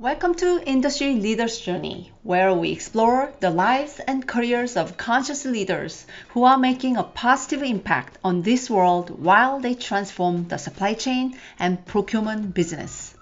Welcome 0.00 0.34
to 0.36 0.62
Industry 0.64 1.16
Leaders 1.16 1.60
Journey, 1.60 2.10
where 2.22 2.54
we 2.54 2.72
explore 2.72 3.34
the 3.40 3.50
lives 3.50 4.00
and 4.08 4.26
careers 4.26 4.78
of 4.78 4.96
conscious 4.96 5.44
leaders 5.44 6.06
who 6.30 6.44
are 6.44 6.56
making 6.56 6.96
a 6.96 7.02
positive 7.02 7.62
impact 7.62 8.16
on 8.24 8.40
this 8.40 8.70
world 8.70 9.10
while 9.22 9.60
they 9.60 9.74
transform 9.74 10.48
the 10.48 10.56
supply 10.56 10.94
chain 10.94 11.38
and 11.58 11.84
procurement 11.84 12.54
business. 12.54 13.14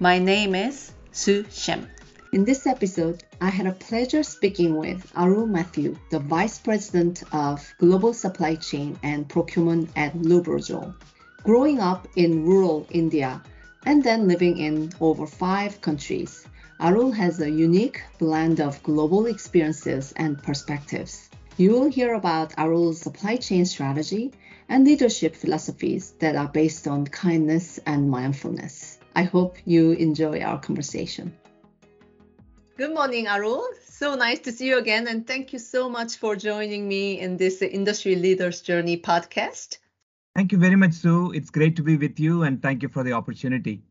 My 0.00 0.18
name 0.18 0.56
is 0.56 0.90
Su 1.12 1.44
Shem. 1.52 1.86
In 2.32 2.44
this 2.44 2.66
episode, 2.66 3.22
I 3.40 3.50
had 3.50 3.68
a 3.68 3.78
pleasure 3.86 4.24
speaking 4.24 4.74
with 4.74 5.08
Arul 5.14 5.46
Matthew, 5.46 5.96
the 6.10 6.18
Vice 6.18 6.58
President 6.58 7.22
of 7.30 7.72
Global 7.78 8.12
Supply 8.12 8.56
Chain 8.56 8.98
and 9.04 9.28
Procurement 9.28 9.88
at 9.94 10.14
Lubrizol. 10.14 10.96
Growing 11.44 11.78
up 11.78 12.08
in 12.16 12.44
rural 12.44 12.88
India, 12.90 13.40
and 13.86 14.02
then 14.02 14.28
living 14.28 14.58
in 14.58 14.92
over 15.00 15.26
five 15.26 15.80
countries. 15.80 16.46
Arul 16.80 17.12
has 17.12 17.40
a 17.40 17.50
unique 17.50 18.02
blend 18.18 18.60
of 18.60 18.82
global 18.82 19.26
experiences 19.26 20.12
and 20.16 20.42
perspectives. 20.42 21.30
You 21.56 21.72
will 21.72 21.88
hear 21.88 22.14
about 22.14 22.54
Arul's 22.58 23.00
supply 23.00 23.36
chain 23.36 23.64
strategy 23.64 24.32
and 24.68 24.84
leadership 24.84 25.36
philosophies 25.36 26.14
that 26.18 26.34
are 26.34 26.48
based 26.48 26.88
on 26.88 27.06
kindness 27.06 27.78
and 27.86 28.10
mindfulness. 28.10 28.98
I 29.14 29.24
hope 29.24 29.58
you 29.64 29.92
enjoy 29.92 30.40
our 30.40 30.58
conversation. 30.58 31.32
Good 32.78 32.94
morning, 32.94 33.26
Arul. 33.28 33.62
So 33.84 34.14
nice 34.14 34.40
to 34.40 34.50
see 34.52 34.66
you 34.66 34.78
again, 34.78 35.06
and 35.06 35.26
thank 35.26 35.52
you 35.52 35.58
so 35.58 35.88
much 35.90 36.16
for 36.16 36.34
joining 36.34 36.88
me 36.88 37.20
in 37.20 37.36
this 37.36 37.60
Industry 37.60 38.16
Leaders 38.16 38.62
Journey 38.62 38.96
podcast. 38.96 39.76
Thank 40.34 40.52
you 40.52 40.58
very 40.58 40.76
much, 40.76 40.92
Sue. 40.92 41.32
It's 41.32 41.48
great 41.50 41.74
to 41.76 41.82
be 41.82 41.96
with 41.96 42.20
you, 42.20 42.42
and 42.42 42.60
thank 42.60 42.82
you 42.82 42.88
for 42.90 43.02
the 43.02 43.12
opportunity. 43.12 43.82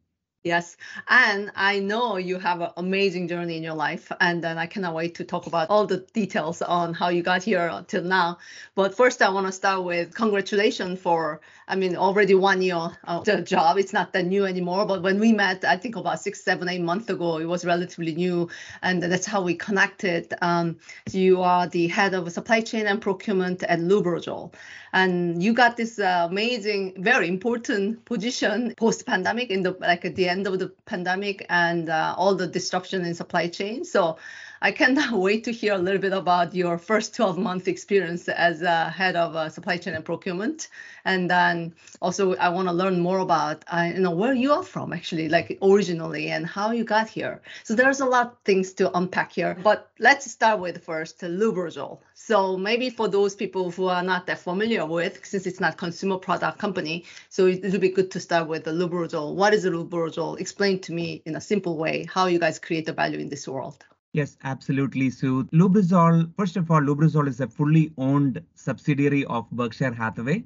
Yes, 0.43 0.75
and 1.07 1.51
I 1.55 1.77
know 1.77 2.17
you 2.17 2.39
have 2.39 2.61
an 2.61 2.71
amazing 2.75 3.27
journey 3.27 3.57
in 3.57 3.63
your 3.63 3.75
life, 3.75 4.11
and 4.19 4.43
then 4.43 4.57
I 4.57 4.65
cannot 4.65 4.95
wait 4.95 5.13
to 5.15 5.23
talk 5.23 5.45
about 5.45 5.69
all 5.69 5.85
the 5.85 5.97
details 6.13 6.63
on 6.63 6.95
how 6.95 7.09
you 7.09 7.21
got 7.21 7.43
here 7.43 7.85
till 7.87 8.03
now. 8.03 8.39
But 8.73 8.97
first, 8.97 9.21
I 9.21 9.29
want 9.29 9.45
to 9.45 9.51
start 9.51 9.83
with 9.83 10.15
congratulations 10.15 10.99
for, 10.99 11.41
I 11.67 11.75
mean, 11.75 11.95
already 11.95 12.33
one 12.33 12.63
year 12.63 12.89
of 13.03 13.25
the 13.25 13.43
job. 13.43 13.77
It's 13.77 13.93
not 13.93 14.13
that 14.13 14.25
new 14.25 14.45
anymore, 14.45 14.87
but 14.87 15.03
when 15.03 15.19
we 15.19 15.31
met, 15.31 15.63
I 15.63 15.77
think 15.77 15.95
about 15.95 16.19
six, 16.19 16.43
seven, 16.43 16.67
eight 16.69 16.81
months 16.81 17.07
ago, 17.07 17.37
it 17.37 17.45
was 17.45 17.63
relatively 17.63 18.15
new, 18.15 18.49
and 18.81 19.03
that's 19.03 19.27
how 19.27 19.43
we 19.43 19.53
connected. 19.53 20.33
Um, 20.41 20.77
you 21.11 21.43
are 21.43 21.67
the 21.67 21.87
head 21.87 22.15
of 22.15 22.31
supply 22.31 22.61
chain 22.61 22.87
and 22.87 22.99
procurement 22.99 23.61
at 23.61 23.77
Lubrizol, 23.77 24.55
and 24.91 25.43
you 25.43 25.53
got 25.53 25.77
this 25.77 25.99
uh, 25.99 26.25
amazing, 26.27 26.95
very 26.97 27.27
important 27.27 28.03
position 28.05 28.73
post-pandemic 28.75 29.51
in 29.51 29.61
the 29.61 29.77
like 29.79 30.01
the 30.01 30.30
end 30.31 30.47
of 30.47 30.57
the 30.59 30.69
pandemic 30.85 31.45
and 31.49 31.89
uh, 31.89 32.15
all 32.17 32.35
the 32.35 32.47
disruption 32.47 33.05
in 33.05 33.13
supply 33.13 33.47
chain. 33.47 33.85
So 33.85 34.17
I 34.63 34.71
cannot 34.71 35.13
wait 35.27 35.43
to 35.45 35.51
hear 35.51 35.73
a 35.73 35.79
little 35.79 35.99
bit 35.99 36.13
about 36.13 36.53
your 36.53 36.77
first 36.77 37.15
12 37.15 37.39
month 37.39 37.67
experience 37.67 38.29
as 38.29 38.61
a 38.61 38.91
head 38.91 39.15
of 39.15 39.35
uh, 39.35 39.49
supply 39.49 39.77
chain 39.77 39.95
and 39.95 40.05
procurement. 40.05 40.67
And 41.03 41.31
then 41.31 41.73
also 41.99 42.35
I 42.35 42.49
want 42.49 42.67
to 42.67 42.71
learn 42.71 42.99
more 42.99 43.17
about, 43.19 43.65
uh, 43.73 43.89
you 43.91 43.99
know, 43.99 44.11
where 44.11 44.35
you 44.35 44.51
are 44.53 44.61
from 44.61 44.93
actually, 44.93 45.29
like 45.29 45.57
originally 45.63 46.29
and 46.29 46.45
how 46.45 46.69
you 46.69 46.83
got 46.83 47.09
here. 47.09 47.41
So 47.63 47.73
there's 47.73 48.01
a 48.01 48.05
lot 48.05 48.27
of 48.27 48.37
things 48.45 48.73
to 48.73 48.95
unpack 48.95 49.31
here, 49.31 49.57
but 49.63 49.89
let's 49.97 50.29
start 50.29 50.59
with 50.59 50.83
first 50.83 51.19
Lubrizol. 51.21 51.97
So 52.13 52.55
maybe 52.55 52.91
for 52.91 53.07
those 53.07 53.33
people 53.33 53.71
who 53.71 53.87
are 53.87 54.03
not 54.03 54.27
that 54.27 54.37
familiar 54.37 54.85
with, 54.85 55.25
since 55.25 55.47
it's 55.47 55.59
not 55.59 55.77
consumer 55.77 56.17
product 56.17 56.59
company, 56.59 57.05
so 57.29 57.47
it 57.47 57.63
would 57.63 57.81
be 57.81 57.89
good 57.89 58.11
to 58.11 58.19
start 58.19 58.47
with 58.47 58.65
the 58.65 58.71
Lubrizol. 58.71 59.33
What 59.33 59.55
is 59.55 59.65
Lubrizol? 59.65 60.39
Explain 60.39 60.77
to 60.81 60.93
me 60.93 61.23
in 61.25 61.35
a 61.35 61.41
simple 61.41 61.77
way 61.77 62.05
how 62.07 62.27
you 62.27 62.37
guys 62.37 62.59
create 62.59 62.85
the 62.85 62.93
value 62.93 63.17
in 63.17 63.27
this 63.27 63.47
world. 63.47 63.83
Yes, 64.13 64.37
absolutely. 64.43 65.09
So 65.09 65.43
Lubrizol, 65.53 66.29
first 66.35 66.57
of 66.57 66.69
all, 66.69 66.81
Lubrizol 66.81 67.29
is 67.29 67.39
a 67.39 67.47
fully 67.47 67.93
owned 67.97 68.41
subsidiary 68.55 69.23
of 69.25 69.49
Berkshire 69.51 69.93
Hathaway. 69.93 70.43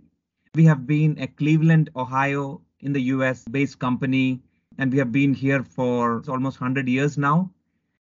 We 0.54 0.66
have 0.66 0.86
been 0.86 1.18
a 1.20 1.28
Cleveland, 1.28 1.90
Ohio, 1.96 2.62
in 2.82 2.94
the 2.94 3.02
US 3.14 3.44
based 3.46 3.80
company, 3.80 4.40
and 4.78 4.92
we 4.92 5.00
have 5.00 5.12
been 5.12 5.34
here 5.34 5.64
for 5.64 6.24
almost 6.28 6.62
100 6.62 6.88
years 6.88 7.18
now. 7.18 7.50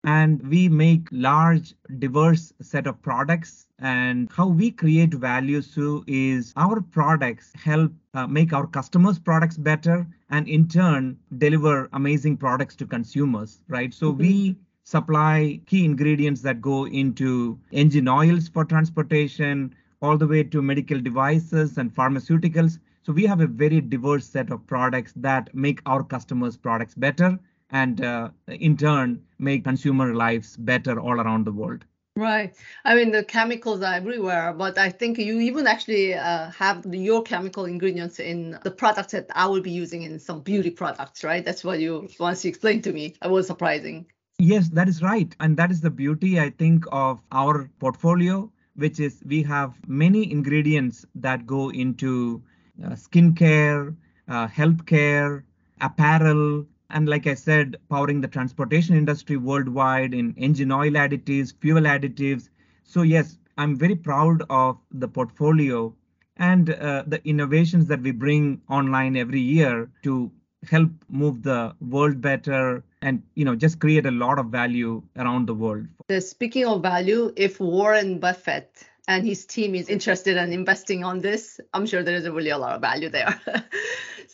And 0.04 0.40
we 0.48 0.68
make 0.68 1.08
large, 1.10 1.74
diverse 1.98 2.52
set 2.62 2.86
of 2.86 3.02
products. 3.02 3.66
And 3.80 4.28
how 4.30 4.46
we 4.46 4.70
create 4.70 5.12
value, 5.12 5.60
Sue, 5.60 6.04
is 6.06 6.52
our 6.56 6.80
products 6.80 7.52
help 7.56 7.92
uh, 8.14 8.28
make 8.28 8.52
our 8.52 8.68
customers' 8.68 9.18
products 9.18 9.56
better, 9.56 10.06
and 10.30 10.46
in 10.46 10.68
turn 10.68 11.18
deliver 11.38 11.88
amazing 11.92 12.36
products 12.36 12.76
to 12.76 12.86
consumers, 12.86 13.60
right? 13.66 13.92
So 13.92 14.10
mm-hmm. 14.10 14.20
we 14.20 14.56
supply 14.88 15.60
key 15.66 15.84
ingredients 15.84 16.40
that 16.40 16.62
go 16.62 16.86
into 16.86 17.58
engine 17.72 18.08
oils 18.08 18.48
for 18.48 18.64
transportation, 18.64 19.74
all 20.00 20.16
the 20.16 20.26
way 20.26 20.42
to 20.42 20.62
medical 20.62 20.98
devices 20.98 21.76
and 21.76 21.94
pharmaceuticals. 21.94 22.78
So 23.02 23.12
we 23.12 23.26
have 23.26 23.42
a 23.42 23.46
very 23.46 23.82
diverse 23.82 24.24
set 24.24 24.50
of 24.50 24.66
products 24.66 25.12
that 25.16 25.54
make 25.54 25.82
our 25.84 26.02
customers' 26.02 26.56
products 26.56 26.94
better 26.94 27.38
and 27.70 28.02
uh, 28.02 28.30
in 28.46 28.78
turn 28.78 29.22
make 29.38 29.62
consumer 29.64 30.14
lives 30.14 30.56
better 30.56 30.98
all 30.98 31.20
around 31.20 31.44
the 31.44 31.52
world. 31.52 31.84
Right. 32.16 32.54
I 32.86 32.94
mean, 32.94 33.12
the 33.12 33.24
chemicals 33.24 33.82
are 33.82 33.94
everywhere, 33.94 34.54
but 34.54 34.78
I 34.78 34.88
think 34.88 35.18
you 35.18 35.38
even 35.40 35.66
actually 35.66 36.14
uh, 36.14 36.50
have 36.52 36.86
your 36.86 37.22
chemical 37.22 37.66
ingredients 37.66 38.18
in 38.20 38.58
the 38.64 38.70
products 38.70 39.12
that 39.12 39.26
I 39.34 39.46
will 39.46 39.60
be 39.60 39.70
using 39.70 40.02
in 40.02 40.18
some 40.18 40.40
beauty 40.40 40.70
products, 40.70 41.22
right? 41.22 41.44
That's 41.44 41.62
what 41.62 41.78
you 41.78 42.08
once 42.18 42.44
you 42.44 42.48
explained 42.48 42.84
to 42.84 42.92
me. 42.92 43.14
It 43.22 43.30
was 43.30 43.46
surprising. 43.46 44.06
Yes, 44.40 44.68
that 44.70 44.88
is 44.88 45.00
right. 45.02 45.34
And 45.38 45.56
that 45.58 45.70
is 45.70 45.80
the 45.80 45.90
beauty, 45.90 46.40
I 46.40 46.50
think, 46.50 46.84
of 46.90 47.20
our 47.30 47.70
portfolio, 47.78 48.50
which 48.74 48.98
is 48.98 49.22
we 49.26 49.42
have 49.44 49.74
many 49.88 50.30
ingredients 50.32 51.06
that 51.14 51.46
go 51.46 51.70
into 51.70 52.42
uh, 52.84 52.90
skincare, 52.90 53.94
uh, 54.28 54.48
healthcare, 54.48 55.42
apparel, 55.80 56.66
and 56.90 57.08
like 57.08 57.26
I 57.28 57.34
said, 57.34 57.76
powering 57.90 58.20
the 58.20 58.28
transportation 58.28 58.96
industry 58.96 59.36
worldwide 59.36 60.14
in 60.14 60.34
engine 60.36 60.72
oil 60.72 60.92
additives, 60.92 61.54
fuel 61.60 61.82
additives. 61.82 62.48
So, 62.84 63.02
yes, 63.02 63.38
I'm 63.56 63.76
very 63.76 63.94
proud 63.96 64.42
of 64.50 64.78
the 64.90 65.08
portfolio 65.08 65.94
and 66.36 66.70
uh, 66.70 67.04
the 67.06 67.24
innovations 67.28 67.86
that 67.88 68.00
we 68.02 68.10
bring 68.12 68.62
online 68.68 69.16
every 69.16 69.40
year 69.40 69.90
to 70.02 70.30
help 70.68 70.90
move 71.08 71.42
the 71.42 71.74
world 71.80 72.20
better 72.20 72.82
and 73.02 73.22
you 73.34 73.44
know 73.44 73.54
just 73.54 73.78
create 73.80 74.06
a 74.06 74.10
lot 74.10 74.38
of 74.38 74.46
value 74.46 75.02
around 75.16 75.46
the 75.46 75.54
world. 75.54 75.86
Speaking 76.18 76.66
of 76.66 76.82
value 76.82 77.32
if 77.36 77.60
warren 77.60 78.18
buffett 78.18 78.84
and 79.08 79.24
his 79.24 79.46
team 79.46 79.74
is 79.74 79.88
interested 79.88 80.36
in 80.36 80.52
investing 80.52 81.02
on 81.02 81.18
this 81.18 81.60
i'm 81.74 81.86
sure 81.86 82.02
there 82.02 82.14
is 82.14 82.26
a 82.26 82.32
really 82.32 82.50
a 82.50 82.58
lot 82.58 82.74
of 82.74 82.80
value 82.80 83.08
there. 83.08 83.40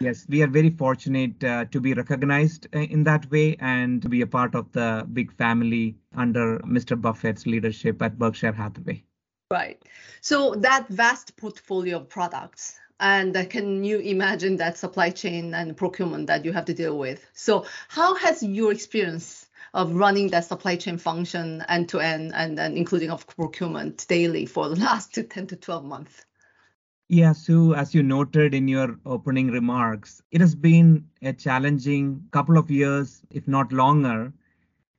Yes 0.00 0.26
we 0.28 0.42
are 0.42 0.48
very 0.48 0.70
fortunate 0.70 1.44
uh, 1.44 1.66
to 1.66 1.80
be 1.80 1.94
recognized 1.94 2.66
uh, 2.74 2.80
in 2.80 3.04
that 3.04 3.30
way 3.30 3.56
and 3.60 4.02
to 4.02 4.08
be 4.08 4.22
a 4.22 4.26
part 4.26 4.56
of 4.56 4.70
the 4.72 5.06
big 5.12 5.32
family 5.32 5.96
under 6.16 6.58
mr 6.60 7.00
buffett's 7.00 7.46
leadership 7.46 8.02
at 8.02 8.18
berkshire 8.18 8.52
hathaway. 8.52 9.04
Right. 9.50 9.80
So 10.20 10.54
that 10.56 10.88
vast 10.88 11.36
portfolio 11.36 11.98
of 11.98 12.08
products 12.08 12.80
and 13.04 13.50
can 13.50 13.84
you 13.84 13.98
imagine 13.98 14.56
that 14.56 14.78
supply 14.78 15.10
chain 15.10 15.52
and 15.52 15.76
procurement 15.76 16.26
that 16.28 16.42
you 16.46 16.54
have 16.54 16.64
to 16.64 16.72
deal 16.72 16.98
with? 16.98 17.24
So 17.34 17.66
how 17.88 18.14
has 18.14 18.42
your 18.42 18.72
experience 18.72 19.46
of 19.74 19.94
running 19.94 20.30
that 20.30 20.46
supply 20.46 20.76
chain 20.76 20.96
function 20.96 21.62
end 21.68 21.90
to 21.90 22.00
end 22.00 22.32
and 22.34 22.56
then 22.56 22.78
including 22.78 23.10
of 23.10 23.26
procurement 23.26 24.06
daily 24.08 24.46
for 24.46 24.70
the 24.70 24.76
last 24.86 25.12
10 25.12 25.48
to 25.48 25.54
12 25.54 25.84
months? 25.84 26.24
Yeah 27.08 27.34
so 27.34 27.74
as 27.74 27.94
you 27.94 28.02
noted 28.02 28.54
in 28.54 28.68
your 28.68 28.98
opening 29.04 29.50
remarks 29.50 30.22
it 30.30 30.40
has 30.40 30.54
been 30.54 31.06
a 31.20 31.34
challenging 31.34 32.26
couple 32.30 32.56
of 32.56 32.70
years 32.70 33.20
if 33.30 33.46
not 33.46 33.70
longer. 33.70 34.32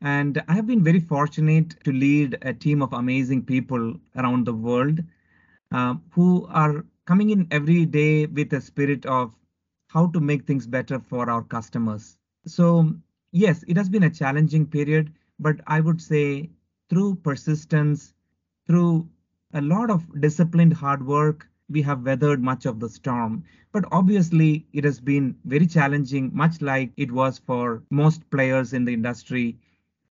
And 0.02 0.44
i 0.48 0.54
have 0.54 0.68
been 0.68 0.84
very 0.84 1.00
fortunate 1.00 1.84
to 1.86 1.92
lead 1.92 2.38
a 2.44 2.54
team 2.54 2.84
of 2.84 2.94
amazing 2.94 3.46
people 3.46 3.96
around 4.16 4.46
the 4.46 4.54
world 4.54 5.00
uh, 5.72 5.96
who 6.12 6.46
are 6.52 6.86
coming 7.06 7.30
in 7.30 7.48
every 7.52 7.86
day 7.86 8.26
with 8.26 8.54
a 8.54 8.62
spirit 8.62 9.06
of 9.06 9.36
how 9.88 10.08
to 10.08 10.20
make 10.20 10.46
things 10.46 10.68
better 10.68 11.00
for 11.00 11.30
our 11.30 11.44
customers. 11.44 12.18
So, 12.48 12.94
yes, 13.32 13.64
it 13.68 13.78
has 13.78 13.90
been 13.90 14.04
a 14.04 14.10
challenging 14.10 14.66
period, 14.66 15.14
but 15.40 15.62
I 15.68 15.82
would 15.82 16.02
say 16.02 16.50
through 16.90 17.16
persistence, 17.16 18.14
through 18.68 19.08
a 19.54 19.62
lot 19.62 19.90
of 19.90 20.22
disciplined 20.22 20.74
hard 20.74 21.06
work, 21.06 21.48
we 21.70 21.82
have 21.84 22.06
weathered 22.06 22.42
much 22.42 22.66
of 22.66 22.80
the 22.80 22.90
storm. 22.90 23.44
But 23.72 23.86
obviously, 23.92 24.66
it 24.74 24.84
has 24.84 25.00
been 25.00 25.36
very 25.46 25.68
challenging, 25.68 26.32
much 26.34 26.62
like 26.62 26.92
it 26.98 27.12
was 27.12 27.38
for 27.40 27.84
most 27.92 28.30
players 28.30 28.74
in 28.74 28.86
the 28.86 28.94
industry. 28.94 29.58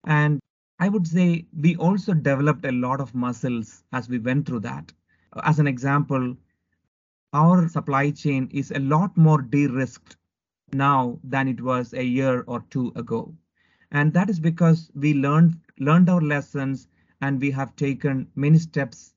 And 0.04 0.40
I 0.78 0.88
would 0.88 1.06
say 1.06 1.46
we 1.58 1.76
also 1.76 2.14
developed 2.14 2.64
a 2.64 2.72
lot 2.72 3.00
of 3.00 3.14
muscles 3.14 3.84
as 3.92 4.08
we 4.08 4.18
went 4.18 4.46
through 4.46 4.60
that. 4.60 4.92
As 5.42 5.58
an 5.58 5.66
example, 5.66 6.36
our 7.34 7.68
supply 7.68 8.12
chain 8.12 8.48
is 8.52 8.70
a 8.70 8.78
lot 8.78 9.16
more 9.16 9.42
de-risked 9.42 10.16
now 10.72 11.18
than 11.24 11.48
it 11.48 11.60
was 11.60 11.92
a 11.92 12.04
year 12.04 12.44
or 12.46 12.64
two 12.70 12.92
ago. 12.94 13.34
And 13.90 14.12
that 14.12 14.30
is 14.30 14.38
because 14.38 14.90
we 14.94 15.14
learned 15.14 15.58
learned 15.78 16.08
our 16.08 16.20
lessons 16.20 16.86
and 17.20 17.40
we 17.40 17.50
have 17.50 17.74
taken 17.74 18.28
many 18.36 18.58
steps 18.58 19.14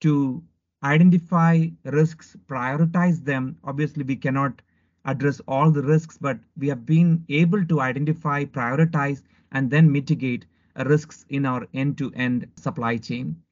to 0.00 0.42
identify 0.84 1.66
risks, 1.84 2.36
prioritize 2.46 3.24
them. 3.24 3.56
Obviously, 3.64 4.04
we 4.04 4.14
cannot 4.14 4.62
address 5.04 5.40
all 5.48 5.72
the 5.72 5.82
risks, 5.82 6.16
but 6.16 6.38
we 6.56 6.68
have 6.68 6.86
been 6.86 7.24
able 7.28 7.64
to 7.64 7.80
identify, 7.80 8.44
prioritize, 8.44 9.22
and 9.50 9.70
then 9.70 9.90
mitigate 9.90 10.46
risks 10.84 11.26
in 11.28 11.44
our 11.44 11.66
end-to-end 11.74 12.46
supply 12.56 12.96
chain. 12.96 13.42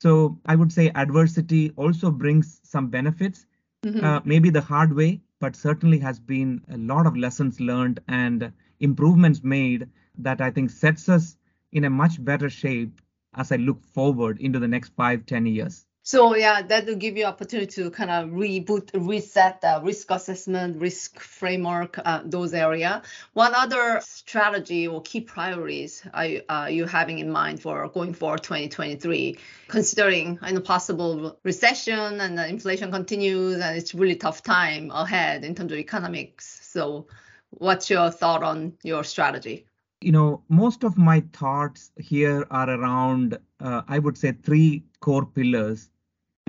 So 0.00 0.38
I 0.46 0.56
would 0.56 0.72
say 0.72 0.90
adversity 0.94 1.72
also 1.76 2.10
brings 2.10 2.60
some 2.64 2.88
benefits, 2.88 3.46
mm-hmm. 3.84 4.04
uh, 4.04 4.20
maybe 4.24 4.48
the 4.48 4.62
hard 4.62 4.94
way, 4.94 5.20
but 5.40 5.54
certainly 5.54 5.98
has 5.98 6.18
been 6.18 6.62
a 6.70 6.78
lot 6.78 7.06
of 7.06 7.16
lessons 7.16 7.60
learned 7.60 8.00
and 8.08 8.52
improvements 8.80 9.44
made 9.44 9.88
that 10.18 10.40
I 10.40 10.50
think 10.50 10.70
sets 10.70 11.08
us 11.08 11.36
in 11.72 11.84
a 11.84 11.90
much 11.90 12.24
better 12.24 12.48
shape 12.48 13.00
as 13.34 13.52
I 13.52 13.56
look 13.56 13.84
forward 13.84 14.40
into 14.40 14.58
the 14.58 14.68
next 14.68 14.94
five, 14.96 15.26
ten 15.26 15.46
years. 15.46 15.86
So 16.02 16.34
yeah, 16.34 16.62
that 16.62 16.86
will 16.86 16.96
give 16.96 17.18
you 17.18 17.26
opportunity 17.26 17.82
to 17.82 17.90
kind 17.90 18.10
of 18.10 18.30
reboot, 18.30 18.90
reset 18.94 19.60
the 19.60 19.80
risk 19.84 20.10
assessment, 20.10 20.80
risk 20.80 21.20
framework, 21.20 21.98
uh, 22.02 22.22
those 22.24 22.54
area. 22.54 23.02
What 23.34 23.52
other 23.54 24.00
strategy 24.02 24.88
or 24.88 25.02
key 25.02 25.20
priorities 25.20 26.02
are 26.14 26.26
you, 26.26 26.42
uh, 26.48 26.68
you 26.70 26.86
having 26.86 27.18
in 27.18 27.30
mind 27.30 27.60
for 27.60 27.86
going 27.88 28.14
forward 28.14 28.42
2023, 28.42 29.38
considering 29.68 30.38
a 30.42 30.60
possible 30.60 31.38
recession 31.44 32.20
and 32.20 32.38
inflation 32.40 32.90
continues 32.90 33.60
and 33.60 33.76
it's 33.76 33.94
really 33.94 34.16
tough 34.16 34.42
time 34.42 34.90
ahead 34.92 35.44
in 35.44 35.54
terms 35.54 35.70
of 35.70 35.78
economics. 35.78 36.66
So 36.66 37.08
what's 37.50 37.90
your 37.90 38.10
thought 38.10 38.42
on 38.42 38.72
your 38.82 39.04
strategy? 39.04 39.66
you 40.00 40.12
know, 40.12 40.42
most 40.48 40.82
of 40.82 40.96
my 40.96 41.22
thoughts 41.32 41.90
here 41.98 42.46
are 42.50 42.70
around, 42.70 43.38
uh, 43.60 43.82
I 43.86 43.98
would 43.98 44.16
say, 44.16 44.32
three 44.32 44.84
core 45.00 45.26
pillars. 45.26 45.89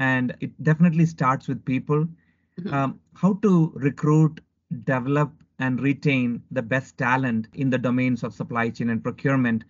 And 0.02 0.34
it 0.40 0.52
definitely 0.64 1.06
starts 1.06 1.48
with 1.48 1.64
people. 1.64 2.08
Mm-hmm. 2.60 2.74
Um, 2.74 3.00
how 3.14 3.34
to 3.46 3.72
recruit, 3.76 4.42
develop, 4.86 5.32
and 5.60 5.80
retain 5.80 6.42
the 6.50 6.62
best 6.62 6.98
talent 6.98 7.48
in 7.54 7.70
the 7.70 7.78
domains 7.78 8.24
of 8.24 8.34
supply 8.34 8.70
chain 8.70 8.90
and 8.90 9.04
procurement. 9.04 9.64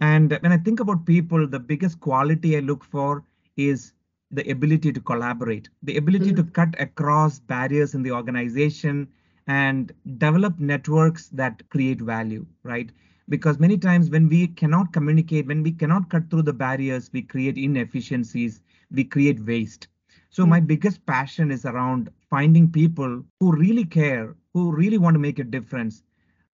And 0.00 0.36
when 0.42 0.52
I 0.52 0.58
think 0.58 0.80
about 0.80 1.06
people, 1.06 1.46
the 1.46 1.60
biggest 1.60 2.00
quality 2.00 2.56
I 2.56 2.60
look 2.60 2.84
for 2.84 3.22
is 3.56 3.92
the 4.30 4.48
ability 4.50 4.92
to 4.92 5.00
collaborate, 5.00 5.68
the 5.82 5.96
ability 5.96 6.32
mm-hmm. 6.32 6.46
to 6.46 6.52
cut 6.58 6.74
across 6.80 7.38
barriers 7.38 7.94
in 7.94 8.02
the 8.02 8.12
organization 8.12 9.08
and 9.46 9.92
develop 10.18 10.58
networks 10.58 11.28
that 11.28 11.62
create 11.70 12.00
value, 12.00 12.44
right? 12.62 12.90
Because 13.28 13.58
many 13.58 13.76
times 13.76 14.10
when 14.10 14.28
we 14.28 14.46
cannot 14.48 14.92
communicate, 14.92 15.46
when 15.46 15.62
we 15.62 15.72
cannot 15.72 16.08
cut 16.08 16.30
through 16.30 16.42
the 16.42 16.52
barriers, 16.52 17.10
we 17.12 17.22
create 17.22 17.58
inefficiencies, 17.58 18.60
we 18.90 19.04
create 19.04 19.44
waste. 19.44 19.88
So 20.30 20.46
my 20.46 20.60
hmm. 20.60 20.66
biggest 20.66 21.04
passion 21.06 21.50
is 21.50 21.64
around 21.64 22.10
finding 22.30 22.70
people 22.70 23.24
who 23.40 23.52
really 23.52 23.84
care, 23.84 24.34
who 24.54 24.72
really 24.72 24.98
want 24.98 25.14
to 25.14 25.20
make 25.20 25.38
a 25.38 25.44
difference, 25.44 26.02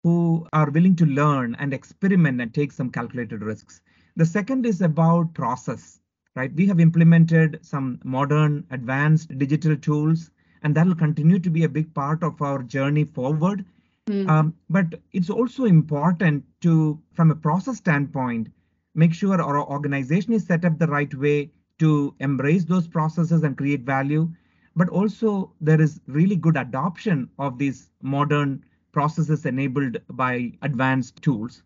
who 0.03 0.47
are 0.53 0.71
willing 0.71 0.97
to 0.97 1.07
learn 1.07 1.55
and 1.57 1.73
experiment 1.73 2.41
and 2.41 2.53
take 2.53 2.73
some 2.73 2.91
calculated 2.91 3.43
risks. 3.43 3.81
The 4.17 4.27
second 4.27 4.67
is 4.67 4.81
about 4.81 5.35
process, 5.35 6.01
right? 6.35 6.53
We 6.55 6.67
have 6.67 6.81
implemented 6.81 7.61
some 7.63 8.01
modern, 8.05 8.67
advanced 8.71 9.37
digital 9.39 9.77
tools, 9.77 10.31
and 10.63 10.75
that 10.75 10.87
will 10.87 10.95
continue 10.95 11.39
to 11.39 11.51
be 11.51 11.65
a 11.65 11.69
big 11.69 11.93
part 11.95 12.23
of 12.23 12.41
our 12.43 12.63
journey 12.63 13.05
forward 13.05 13.65
Mm. 14.09 14.29
Um, 14.29 14.55
but 14.69 15.01
it's 15.13 15.31
also 15.31 15.65
important 15.65 16.45
to, 16.63 17.01
from 17.13 17.31
a 17.31 17.37
process 17.37 17.77
standpoint, 17.77 18.49
make 18.95 19.15
sure 19.15 19.41
our 19.41 19.63
organization 19.63 20.33
is 20.33 20.45
set 20.45 20.65
up 20.65 20.79
the 20.79 20.89
right 20.89 21.13
way 21.15 21.51
to 21.79 22.15
embrace 22.21 22.65
those 22.65 22.89
processes 22.89 23.43
and 23.43 23.57
create 23.57 23.83
value. 23.83 24.31
But 24.75 24.89
also, 24.89 25.53
there 25.61 25.81
is 25.81 26.01
really 26.07 26.37
good 26.37 26.57
adoption 26.57 27.29
of 27.39 27.59
these 27.59 27.91
modern 28.03 28.65
processes 28.93 29.47
enabled 29.47 29.99
by 30.11 30.53
advanced 30.63 31.23
tools. 31.23 31.63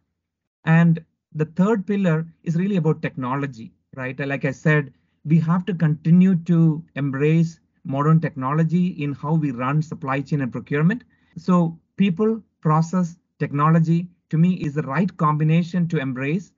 And 0.64 1.04
the 1.32 1.44
third 1.44 1.86
pillar 1.86 2.26
is 2.42 2.56
really 2.56 2.76
about 2.76 3.02
technology, 3.02 3.72
right? 3.94 4.18
Like 4.18 4.44
I 4.44 4.50
said, 4.50 4.92
we 5.24 5.38
have 5.40 5.64
to 5.66 5.74
continue 5.74 6.36
to 6.36 6.84
embrace 6.94 7.60
modern 7.84 8.20
technology 8.20 8.88
in 9.02 9.12
how 9.12 9.34
we 9.34 9.50
run 9.52 9.82
supply 9.82 10.20
chain 10.20 10.40
and 10.40 10.52
procurement. 10.52 11.04
So 11.36 11.78
people, 11.96 12.42
process, 12.60 13.16
technology, 13.38 14.08
to 14.30 14.38
me 14.38 14.54
is 14.54 14.74
the 14.74 14.82
right 14.82 15.16
combination 15.16 15.88
to 15.88 15.98
embrace 15.98 16.52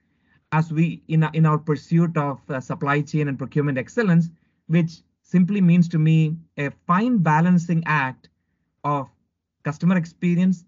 as 0.52 0.73
we 0.73 1.02
in, 1.08 1.29
in 1.35 1.44
our 1.44 1.58
pursuit 1.58 2.17
of 2.17 2.40
uh, 2.50 2.61
supply 2.61 3.00
chain 3.02 3.29
and 3.29 3.38
procurement 3.38 3.79
excellence, 3.79 4.31
which 4.67 5.02
simply 5.23 5.61
means 5.61 5.88
to 5.88 5.99
me 5.99 6.37
a 6.56 6.70
fine 6.87 7.19
balancing 7.19 7.82
act 7.87 8.31
of 8.85 9.08
customer 9.62 9.96
experience, 9.96 10.64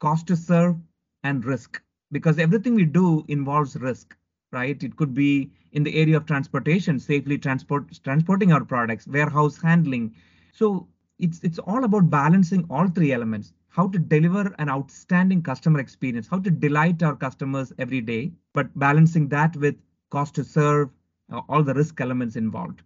cost 0.00 0.26
to 0.26 0.36
serve, 0.36 0.76
and 1.22 1.44
risk. 1.44 1.80
Because 2.12 2.38
everything 2.38 2.74
we 2.74 2.84
do 2.84 3.24
involves 3.28 3.76
risk, 3.76 4.14
right? 4.52 4.80
It 4.82 4.96
could 4.96 5.14
be 5.14 5.50
in 5.72 5.82
the 5.82 5.96
area 5.96 6.16
of 6.16 6.26
transportation, 6.26 7.00
safely 7.00 7.38
transport 7.38 7.98
transporting 8.04 8.52
our 8.52 8.64
products, 8.64 9.06
warehouse 9.06 9.60
handling. 9.60 10.14
So 10.52 10.86
it's 11.18 11.40
it's 11.42 11.58
all 11.58 11.84
about 11.84 12.10
balancing 12.10 12.66
all 12.68 12.88
three 12.88 13.12
elements 13.12 13.54
how 13.74 13.88
to 13.88 13.98
deliver 13.98 14.54
an 14.60 14.68
outstanding 14.68 15.42
customer 15.42 15.80
experience, 15.80 16.28
how 16.28 16.38
to 16.38 16.50
delight 16.50 17.02
our 17.02 17.16
customers 17.16 17.72
every 17.76 18.00
day, 18.00 18.30
but 18.52 18.66
balancing 18.78 19.28
that 19.28 19.56
with 19.56 19.74
cost 20.10 20.36
to 20.36 20.44
serve, 20.44 20.90
uh, 21.32 21.40
all 21.48 21.64
the 21.64 21.74
risk 21.74 22.00
elements 22.00 22.36
involved. 22.36 22.82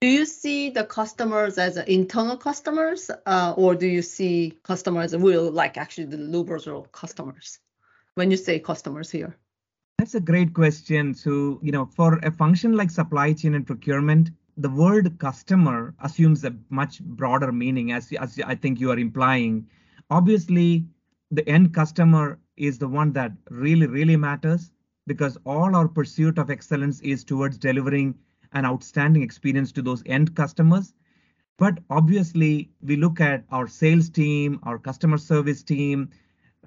Do 0.00 0.06
you 0.06 0.24
see 0.24 0.70
the 0.70 0.84
customers 0.84 1.58
as 1.58 1.76
internal 1.76 2.36
customers, 2.36 3.10
uh, 3.26 3.54
or 3.56 3.74
do 3.74 3.88
you 3.88 4.00
see 4.00 4.56
customers 4.62 5.12
real, 5.16 5.50
like 5.50 5.76
actually 5.76 6.06
the 6.06 6.18
Lubrizol 6.18 6.90
customers? 6.92 7.58
When 8.14 8.30
you 8.30 8.36
say 8.36 8.60
customers 8.60 9.10
here, 9.10 9.36
that's 9.98 10.14
a 10.14 10.20
great 10.20 10.54
question. 10.54 11.14
So, 11.14 11.58
you 11.62 11.72
know, 11.72 11.86
for 11.86 12.18
a 12.18 12.30
function 12.30 12.76
like 12.76 12.90
supply 12.90 13.32
chain 13.32 13.54
and 13.54 13.66
procurement, 13.66 14.30
the 14.56 14.70
word 14.70 15.18
customer 15.18 15.94
assumes 16.00 16.44
a 16.44 16.54
much 16.70 17.00
broader 17.00 17.50
meaning, 17.50 17.90
as, 17.90 18.12
as 18.12 18.38
I 18.46 18.54
think 18.54 18.78
you 18.78 18.90
are 18.92 18.98
implying 18.98 19.66
obviously 20.12 20.84
the 21.30 21.48
end 21.48 21.72
customer 21.72 22.38
is 22.58 22.78
the 22.78 22.88
one 22.88 23.12
that 23.12 23.32
really 23.48 23.86
really 23.86 24.16
matters 24.16 24.70
because 25.06 25.38
all 25.46 25.74
our 25.74 25.88
pursuit 25.88 26.38
of 26.38 26.50
excellence 26.50 27.00
is 27.00 27.24
towards 27.24 27.56
delivering 27.56 28.14
an 28.52 28.66
outstanding 28.66 29.22
experience 29.22 29.72
to 29.72 29.80
those 29.80 30.02
end 30.04 30.34
customers. 30.36 30.92
But 31.58 31.78
obviously 31.88 32.70
we 32.82 32.96
look 32.96 33.22
at 33.22 33.44
our 33.50 33.66
sales 33.66 34.10
team 34.10 34.60
our 34.64 34.78
customer 34.78 35.16
service 35.16 35.62
team. 35.62 36.10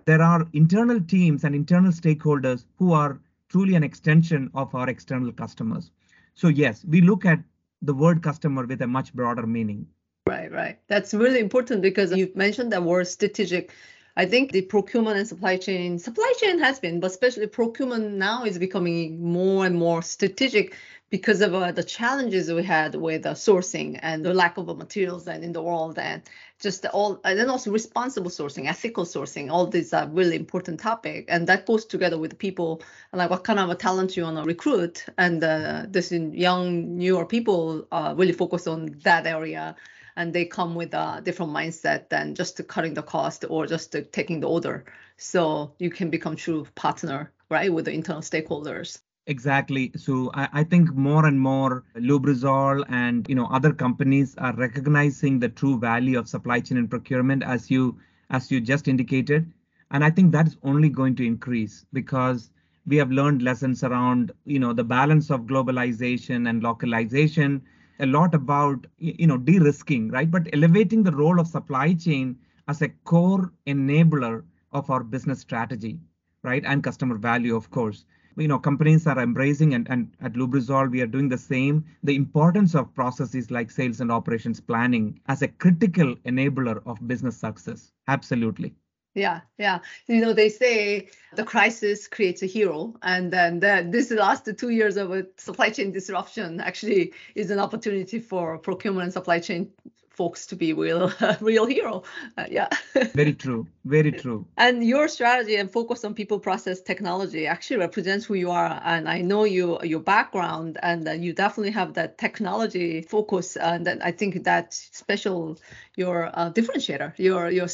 There 0.06 0.24
are 0.24 0.48
internal 0.54 1.00
teams 1.00 1.44
and 1.44 1.54
internal 1.54 1.92
stakeholders 1.92 2.66
who 2.78 2.94
are 2.94 3.20
truly 3.50 3.76
an 3.76 3.84
extension 3.84 4.50
of 4.56 4.74
our 4.74 4.90
external 4.90 5.32
customers. 5.32 5.92
So 6.34 6.48
yes 6.48 6.84
we 6.84 7.02
look 7.02 7.26
at 7.26 7.44
the 7.84 7.94
word 7.94 8.24
customer 8.24 8.66
with 8.66 8.82
a 8.82 8.88
much 8.88 9.14
broader 9.14 9.46
meaning 9.46 9.86
Right, 10.28 10.52
right. 10.52 10.80
That's 10.88 11.14
really 11.14 11.40
important 11.40 11.84
because 11.84 12.12
you 12.12 12.32
mentioned 12.34 12.72
that 12.72 12.84
word 12.84 13.08
strategic. 13.08 13.72
I 14.18 14.26
think 14.26 14.52
the 14.52 14.62
procurement 14.64 15.18
and 15.18 15.28
supply 15.28 15.58
chain, 15.58 16.00
supply 16.00 16.34
chain 16.40 16.58
has 16.60 16.80
been, 16.80 17.00
but 17.00 17.12
especially 17.12 17.46
procurement 17.48 18.14
now 18.14 18.44
is 18.44 18.58
becoming 18.58 19.22
more 19.22 19.66
and 19.68 19.76
more 19.76 20.02
strategic 20.02 20.74
because 21.12 21.42
of 21.42 21.54
uh, 21.54 21.72
the 21.72 21.84
challenges 21.84 22.52
we 22.52 22.64
had 22.64 22.96
with 22.96 23.26
uh, 23.26 23.34
sourcing 23.34 24.00
and 24.02 24.26
the 24.26 24.34
lack 24.34 24.58
of 24.58 24.66
materials 24.78 25.28
and 25.28 25.44
in 25.44 25.52
the 25.54 25.62
world 25.62 26.00
and 26.00 26.24
just 26.60 26.86
all 26.88 27.22
and 27.24 27.38
then 27.38 27.50
also 27.50 27.70
responsible 27.72 28.32
sourcing 28.32 28.68
ethical 28.68 29.06
sourcing 29.06 29.52
all 29.52 29.68
these 29.68 29.94
are 29.94 30.08
really 30.08 30.36
important 30.36 30.80
topic 30.80 31.26
and 31.28 31.48
that 31.48 31.66
goes 31.68 31.86
together 31.86 32.18
with 32.18 32.38
people 32.40 32.82
like 33.14 33.30
what 33.30 33.44
kind 33.44 33.60
of 33.60 33.70
a 33.70 33.76
talent 33.76 34.18
you 34.18 34.24
want 34.24 34.36
to 34.38 34.44
recruit 34.44 35.06
and 35.18 35.44
uh, 35.44 35.86
this 35.88 36.12
young 36.12 36.98
newer 36.98 37.26
people 37.26 37.88
uh, 37.92 38.14
really 38.18 38.34
focus 38.34 38.66
on 38.66 38.88
that 39.04 39.28
area 39.28 39.76
and 40.16 40.34
they 40.34 40.46
come 40.46 40.76
with 40.76 40.94
a 40.94 41.22
different 41.24 41.52
mindset 41.52 42.10
than 42.10 42.36
just 42.36 42.66
cutting 42.68 42.94
the 42.94 43.02
cost 43.02 43.46
or 43.50 43.68
just 43.68 43.96
taking 44.12 44.40
the 44.40 44.48
order. 44.48 44.86
So 45.18 45.74
you 45.80 45.90
can 45.90 46.10
become 46.10 46.36
true 46.36 46.66
partner, 46.76 47.32
right, 47.50 47.72
with 47.72 47.86
the 47.86 47.92
internal 47.92 48.22
stakeholders. 48.22 49.00
Exactly. 49.28 49.92
So 49.96 50.30
I, 50.36 50.50
I, 50.54 50.64
think 50.64 50.94
more 50.94 51.26
and 51.26 51.40
more 51.40 51.84
Lubrizol 51.96 52.86
and 52.90 53.28
you 53.28 53.34
know 53.34 53.48
other 53.48 53.74
companies 53.74 54.36
are 54.38 54.54
recognizing 54.56 55.40
the 55.40 55.50
true 55.50 55.80
value 55.80 56.20
of 56.20 56.30
supply 56.30 56.60
chain 56.60 56.78
and 56.78 56.90
procurement 56.90 57.42
as 57.42 57.72
you 57.72 57.98
as 58.30 58.52
you 58.52 58.62
just 58.62 58.88
indicated. 58.88 59.52
And 59.90 60.04
I 60.04 60.12
think 60.12 60.32
that's 60.32 60.58
only 60.62 60.90
going 60.90 61.16
to 61.16 61.26
increase 61.26 61.86
because 61.92 62.52
we 62.86 62.98
have 62.98 63.10
learned 63.10 63.42
lessons 63.42 63.84
around 63.84 64.32
you 64.46 64.60
know 64.60 64.74
the 64.74 64.84
balance 64.84 65.32
of 65.32 65.42
globalization 65.42 66.48
and 66.48 66.62
localization 66.62 67.64
a 68.00 68.06
lot 68.06 68.34
about 68.34 68.88
you 68.98 69.28
know 69.28 69.38
de-risking 69.38 70.10
right 70.10 70.32
but 70.32 70.48
elevating 70.54 71.04
the 71.04 71.12
role 71.12 71.40
of 71.40 71.48
supply 71.48 71.94
chain 71.94 72.38
as 72.68 72.82
a 72.82 72.90
core 73.04 73.52
enabler 73.68 74.44
of 74.72 74.90
our 74.90 75.04
business 75.04 75.40
strategy 75.40 76.00
right? 76.44 76.64
And 76.66 76.84
customer 76.84 77.16
value, 77.18 77.56
of 77.56 77.70
course. 77.72 78.06
You 78.38 78.48
know, 78.48 78.60
companies 78.60 79.08
are 79.08 79.20
embracing 79.20 79.74
and, 79.74 79.90
and 79.90 80.12
at 80.22 80.34
Lubrizol, 80.34 80.92
we 80.92 81.02
are 81.02 81.08
doing 81.08 81.28
the 81.30 81.38
same. 81.38 81.84
The 82.04 82.16
importance 82.16 82.76
of 82.76 82.94
processes 82.94 83.50
like 83.50 83.72
sales 83.72 84.00
and 84.00 84.12
operations 84.12 84.60
planning 84.60 85.20
as 85.28 85.42
a 85.42 85.48
critical 85.48 86.16
enabler 86.18 86.82
of 86.86 87.08
business 87.08 87.38
success. 87.38 87.92
Absolutely. 88.08 88.76
Yeah, 89.16 89.42
yeah. 89.58 89.80
You 90.08 90.20
know, 90.20 90.34
they 90.34 90.50
say 90.50 91.08
the 91.36 91.46
crisis 91.46 92.08
creates 92.08 92.44
a 92.44 92.46
hero, 92.46 92.96
and 93.02 93.32
then 93.32 93.62
the, 93.62 93.88
this 93.90 94.12
last 94.12 94.48
two 94.58 94.70
years 94.70 94.98
of 94.98 95.12
a 95.12 95.26
supply 95.38 95.70
chain 95.70 95.94
disruption 95.94 96.60
actually 96.60 97.14
is 97.34 97.50
an 97.50 97.60
opportunity 97.60 98.20
for 98.20 98.58
procurement 98.58 99.06
and 99.06 99.14
supply 99.14 99.40
chain 99.40 99.72
folks 100.10 100.46
to 100.48 100.56
be 100.58 100.74
real 100.74 101.12
real 101.40 101.66
hero. 101.66 102.04
Uh, 102.38 102.46
yeah. 102.50 102.68
Very 103.14 103.34
true 103.34 103.68
very 103.86 104.12
true. 104.12 104.46
And 104.58 104.84
your 104.84 105.08
strategy 105.08 105.56
and 105.56 105.72
focus 105.72 106.04
on 106.04 106.16
people 106.16 106.40
process 106.40 106.82
technology 106.82 107.46
actually 107.46 107.78
represents 107.78 108.26
who 108.26 108.34
you 108.34 108.50
are 108.50 108.82
and 108.84 109.08
i 109.08 109.22
know 109.22 109.44
you 109.44 109.78
your 109.84 110.00
background 110.00 110.80
and 110.82 111.08
uh, 111.08 111.12
you 111.12 111.32
definitely 111.34 111.72
have 111.72 111.94
that 111.94 112.18
technology 112.18 113.04
focus 113.04 113.56
and 113.56 113.88
i 114.04 114.12
think 114.12 114.44
that 114.44 114.74
special 114.74 115.58
your 115.96 116.30
uh, 116.34 116.52
differentiator 116.52 117.14
your 117.18 117.50
your, 117.50 117.68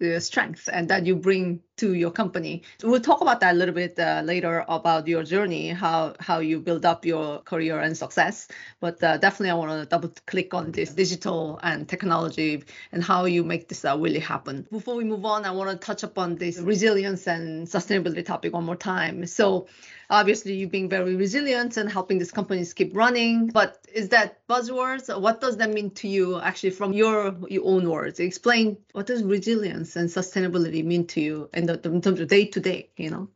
your 0.00 0.20
strength 0.20 0.68
and 0.72 0.88
that 0.88 1.06
you 1.06 1.16
bring 1.16 1.60
to 1.76 1.94
your 1.94 2.10
company. 2.10 2.62
We'll 2.82 3.00
talk 3.00 3.20
about 3.20 3.40
that 3.40 3.54
a 3.54 3.58
little 3.58 3.74
bit 3.74 3.98
uh, 3.98 4.22
later 4.24 4.64
about 4.68 5.08
your 5.08 5.24
journey, 5.24 5.68
how 5.70 6.14
how 6.20 6.38
you 6.38 6.60
build 6.60 6.84
up 6.84 7.04
your 7.04 7.40
career 7.40 7.80
and 7.80 7.96
success. 7.96 8.48
But 8.80 9.02
uh, 9.02 9.16
definitely, 9.16 9.50
I 9.50 9.54
want 9.54 9.70
to 9.82 9.86
double 9.86 10.12
click 10.26 10.54
on 10.54 10.70
this 10.72 10.94
digital 10.94 11.58
and 11.62 11.88
technology 11.88 12.62
and 12.92 13.02
how 13.02 13.24
you 13.24 13.42
make 13.42 13.68
this 13.68 13.84
uh, 13.84 13.98
really 13.98 14.20
happen. 14.20 14.66
Before 14.70 14.94
we 14.94 15.04
move 15.04 15.24
on, 15.24 15.44
I 15.44 15.50
want 15.50 15.70
to 15.70 15.76
touch 15.76 16.02
upon 16.02 16.36
this 16.36 16.58
resilience 16.58 17.26
and 17.26 17.66
sustainability 17.66 18.24
topic 18.24 18.52
one 18.52 18.64
more 18.64 18.76
time. 18.76 19.26
So 19.26 19.66
obviously 20.10 20.54
you 20.54 20.68
being 20.68 20.88
very 20.88 21.14
resilient 21.16 21.76
and 21.76 21.90
helping 21.90 22.18
these 22.18 22.32
companies 22.32 22.72
keep 22.72 22.94
running 22.96 23.48
but 23.48 23.78
is 23.92 24.08
that 24.08 24.46
buzzwords 24.48 25.08
what 25.20 25.40
does 25.40 25.56
that 25.56 25.70
mean 25.70 25.90
to 25.90 26.08
you 26.08 26.40
actually 26.40 26.70
from 26.70 26.92
your 26.92 27.34
your 27.48 27.64
own 27.64 27.88
words 27.88 28.20
explain 28.20 28.76
what 28.92 29.06
does 29.06 29.22
resilience 29.22 29.96
and 29.96 30.08
sustainability 30.08 30.84
mean 30.84 31.06
to 31.06 31.20
you 31.20 31.48
in, 31.54 31.66
the, 31.66 31.80
in 31.84 32.00
terms 32.00 32.20
of 32.20 32.28
day 32.28 32.44
to 32.44 32.60
day 32.60 32.90
you 32.96 33.10
know 33.10 33.28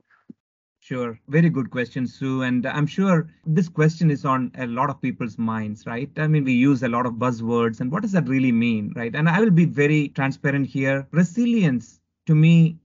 Sure. 0.89 1.21
Very 1.29 1.51
good 1.51 1.71
question, 1.71 2.07
Sue. 2.07 2.41
And 2.45 2.65
I'm 2.65 2.87
sure 2.87 3.29
this 3.45 3.69
question 3.69 4.11
is 4.11 4.25
on 4.25 4.51
a 4.57 4.67
lot 4.67 4.89
of 4.89 5.03
people's 5.03 5.37
minds, 5.37 5.85
right? 5.85 6.11
I 6.17 6.27
mean, 6.27 6.45
we 6.45 6.55
use 6.55 6.83
a 6.83 6.89
lot 6.89 7.05
of 7.05 7.15
buzzwords, 7.15 7.83
and 7.83 7.93
what 7.93 8.01
does 8.01 8.13
that 8.13 8.27
really 8.27 8.53
mean, 8.53 8.95
right? 8.97 9.15
And 9.15 9.29
I 9.29 9.39
will 9.39 9.51
be 9.51 9.67
very 9.67 10.09
transparent 10.09 10.67
here. 10.67 11.07
Resilience 11.11 12.01
to 12.25 12.35
me 12.35 12.79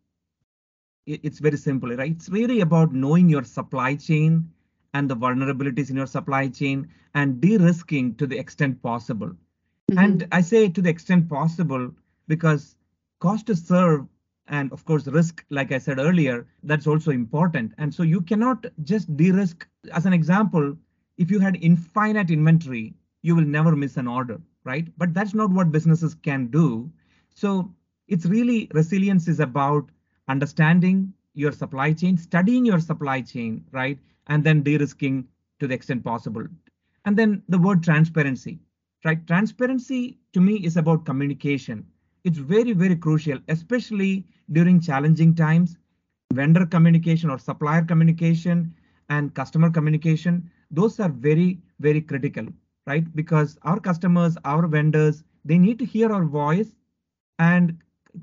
it's 1.05 1.39
very 1.39 1.57
simple, 1.57 1.89
right? 1.95 2.11
It's 2.11 2.29
really 2.29 2.61
about 2.61 2.93
knowing 2.93 3.29
your 3.29 3.43
supply 3.43 3.95
chain 3.95 4.49
and 4.93 5.09
the 5.09 5.15
vulnerabilities 5.15 5.89
in 5.89 5.95
your 5.95 6.07
supply 6.07 6.47
chain 6.47 6.87
and 7.13 7.41
de-risking 7.41 8.15
to 8.15 8.27
the 8.27 8.37
extent 8.37 8.81
possible. 8.81 9.27
Mm-hmm. 9.27 9.97
And 9.97 10.27
I 10.31 10.41
say 10.41 10.69
to 10.69 10.81
the 10.81 10.89
extent 10.89 11.29
possible 11.29 11.91
because 12.27 12.75
cost 13.19 13.47
to 13.47 13.55
serve 13.55 14.07
and 14.47 14.71
of 14.71 14.85
course 14.85 15.07
risk, 15.07 15.45
like 15.49 15.71
I 15.71 15.77
said 15.77 15.99
earlier, 15.99 16.45
that's 16.63 16.87
also 16.87 17.11
important. 17.11 17.73
And 17.77 17.93
so 17.93 18.03
you 18.03 18.21
cannot 18.21 18.65
just 18.83 19.15
de-risk. 19.15 19.67
As 19.91 20.05
an 20.05 20.13
example, 20.13 20.77
if 21.17 21.31
you 21.31 21.39
had 21.39 21.57
infinite 21.61 22.29
inventory, 22.29 22.93
you 23.21 23.35
will 23.35 23.45
never 23.45 23.75
miss 23.75 23.97
an 23.97 24.07
order, 24.07 24.41
right? 24.63 24.87
But 24.97 25.13
that's 25.13 25.33
not 25.33 25.51
what 25.51 25.71
businesses 25.71 26.13
can 26.13 26.47
do. 26.47 26.91
So 27.33 27.73
it's 28.07 28.25
really 28.25 28.69
resilience 28.73 29.27
is 29.27 29.39
about 29.39 29.89
understanding 30.27 31.13
your 31.33 31.51
supply 31.51 31.93
chain, 31.93 32.17
studying 32.17 32.65
your 32.65 32.79
supply 32.79 33.21
chain, 33.21 33.63
right? 33.71 33.97
And 34.27 34.43
then 34.43 34.63
de-risking 34.63 35.27
to 35.59 35.67
the 35.67 35.73
extent 35.73 36.03
possible. 36.03 36.45
And 37.05 37.17
then 37.17 37.43
the 37.49 37.57
word 37.57 37.83
transparency, 37.83 38.59
right? 39.03 39.25
Transparency 39.27 40.17
to 40.33 40.41
me 40.41 40.55
is 40.57 40.77
about 40.77 41.05
communication. 41.05 41.85
It's 42.23 42.37
very, 42.37 42.73
very 42.73 42.95
crucial, 42.95 43.39
especially 43.49 44.25
during 44.51 44.79
challenging 44.79 45.35
times. 45.35 45.77
Vendor 46.33 46.65
communication 46.65 47.29
or 47.29 47.37
supplier 47.37 47.83
communication 47.83 48.73
and 49.09 49.33
customer 49.33 49.69
communication, 49.69 50.49
those 50.71 50.99
are 50.99 51.09
very, 51.09 51.59
very 51.79 52.01
critical, 52.01 52.47
right? 52.87 53.13
Because 53.15 53.57
our 53.63 53.79
customers, 53.79 54.37
our 54.45 54.65
vendors, 54.67 55.23
they 55.45 55.57
need 55.57 55.77
to 55.79 55.85
hear 55.85 56.11
our 56.11 56.23
voice 56.23 56.75
and 57.39 57.77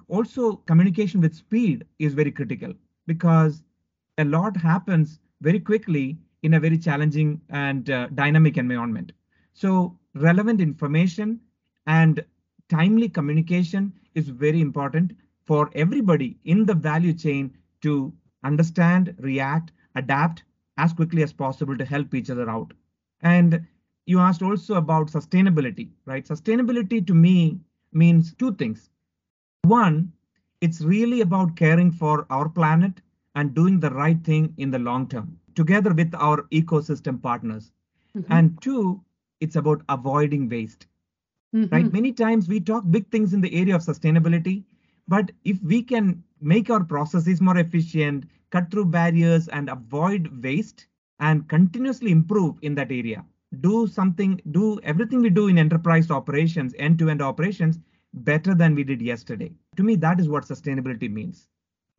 also 0.08 0.56
communication 0.66 1.20
with 1.20 1.34
speed 1.34 1.84
is 1.98 2.14
very 2.14 2.30
critical 2.30 2.72
because 3.06 3.62
a 4.18 4.24
lot 4.24 4.56
happens 4.56 5.20
very 5.40 5.60
quickly 5.60 6.18
in 6.42 6.54
a 6.54 6.60
very 6.60 6.78
challenging 6.78 7.40
and 7.50 7.90
uh, 7.90 8.06
dynamic 8.14 8.56
environment. 8.56 9.12
So 9.52 9.98
relevant 10.14 10.60
information 10.60 11.40
and 11.86 12.24
timely 12.68 13.08
communication 13.08 13.92
is 14.14 14.28
very 14.28 14.60
important 14.60 15.12
for 15.46 15.70
everybody 15.74 16.38
in 16.44 16.64
the 16.64 16.74
value 16.74 17.12
chain 17.12 17.56
to 17.82 18.12
understand, 18.44 19.14
react, 19.18 19.72
adapt 19.96 20.44
as 20.78 20.92
quickly 20.92 21.22
as 21.22 21.32
possible 21.32 21.76
to 21.76 21.84
help 21.84 22.14
each 22.14 22.30
other 22.30 22.48
out. 22.48 22.72
And 23.22 23.66
you 24.06 24.18
asked 24.18 24.42
also 24.42 24.74
about 24.74 25.08
sustainability, 25.08 25.90
right? 26.06 26.24
Sustainability 26.24 27.06
to 27.06 27.14
me 27.14 27.60
means 27.92 28.34
two 28.34 28.54
things. 28.54 28.90
One, 29.62 30.12
it's 30.60 30.80
really 30.80 31.20
about 31.20 31.56
caring 31.56 31.90
for 31.90 32.26
our 32.30 32.48
planet 32.48 33.00
and 33.34 33.54
doing 33.54 33.80
the 33.80 33.90
right 33.90 34.22
thing 34.24 34.54
in 34.58 34.70
the 34.70 34.78
long 34.78 35.08
term 35.08 35.38
together 35.54 35.92
with 35.92 36.14
our 36.14 36.42
ecosystem 36.52 37.20
partners. 37.20 37.72
Mm-hmm. 38.16 38.32
And 38.32 38.62
two, 38.62 39.02
it's 39.40 39.56
about 39.56 39.82
avoiding 39.88 40.48
waste. 40.48 40.86
Mm-hmm. 41.54 41.74
Right? 41.74 41.92
Many 41.92 42.12
times 42.12 42.48
we 42.48 42.60
talk 42.60 42.84
big 42.90 43.10
things 43.10 43.34
in 43.34 43.40
the 43.40 43.54
area 43.54 43.74
of 43.74 43.82
sustainability, 43.82 44.64
but 45.08 45.32
if 45.44 45.62
we 45.62 45.82
can 45.82 46.22
make 46.40 46.70
our 46.70 46.84
processes 46.84 47.40
more 47.40 47.58
efficient, 47.58 48.24
cut 48.50 48.70
through 48.70 48.86
barriers, 48.86 49.48
and 49.48 49.68
avoid 49.68 50.42
waste 50.42 50.86
and 51.18 51.48
continuously 51.48 52.10
improve 52.10 52.56
in 52.62 52.74
that 52.76 52.90
area, 52.90 53.24
do 53.60 53.86
something, 53.86 54.40
do 54.52 54.80
everything 54.82 55.20
we 55.20 55.30
do 55.30 55.48
in 55.48 55.58
enterprise 55.58 56.10
operations, 56.10 56.74
end 56.78 56.98
to 56.98 57.10
end 57.10 57.20
operations, 57.20 57.78
better 58.14 58.54
than 58.54 58.74
we 58.74 58.84
did 58.84 59.02
yesterday. 59.02 59.52
To 59.76 59.82
me, 59.82 59.96
that 59.96 60.20
is 60.20 60.28
what 60.28 60.44
sustainability 60.44 61.10
means. 61.10 61.46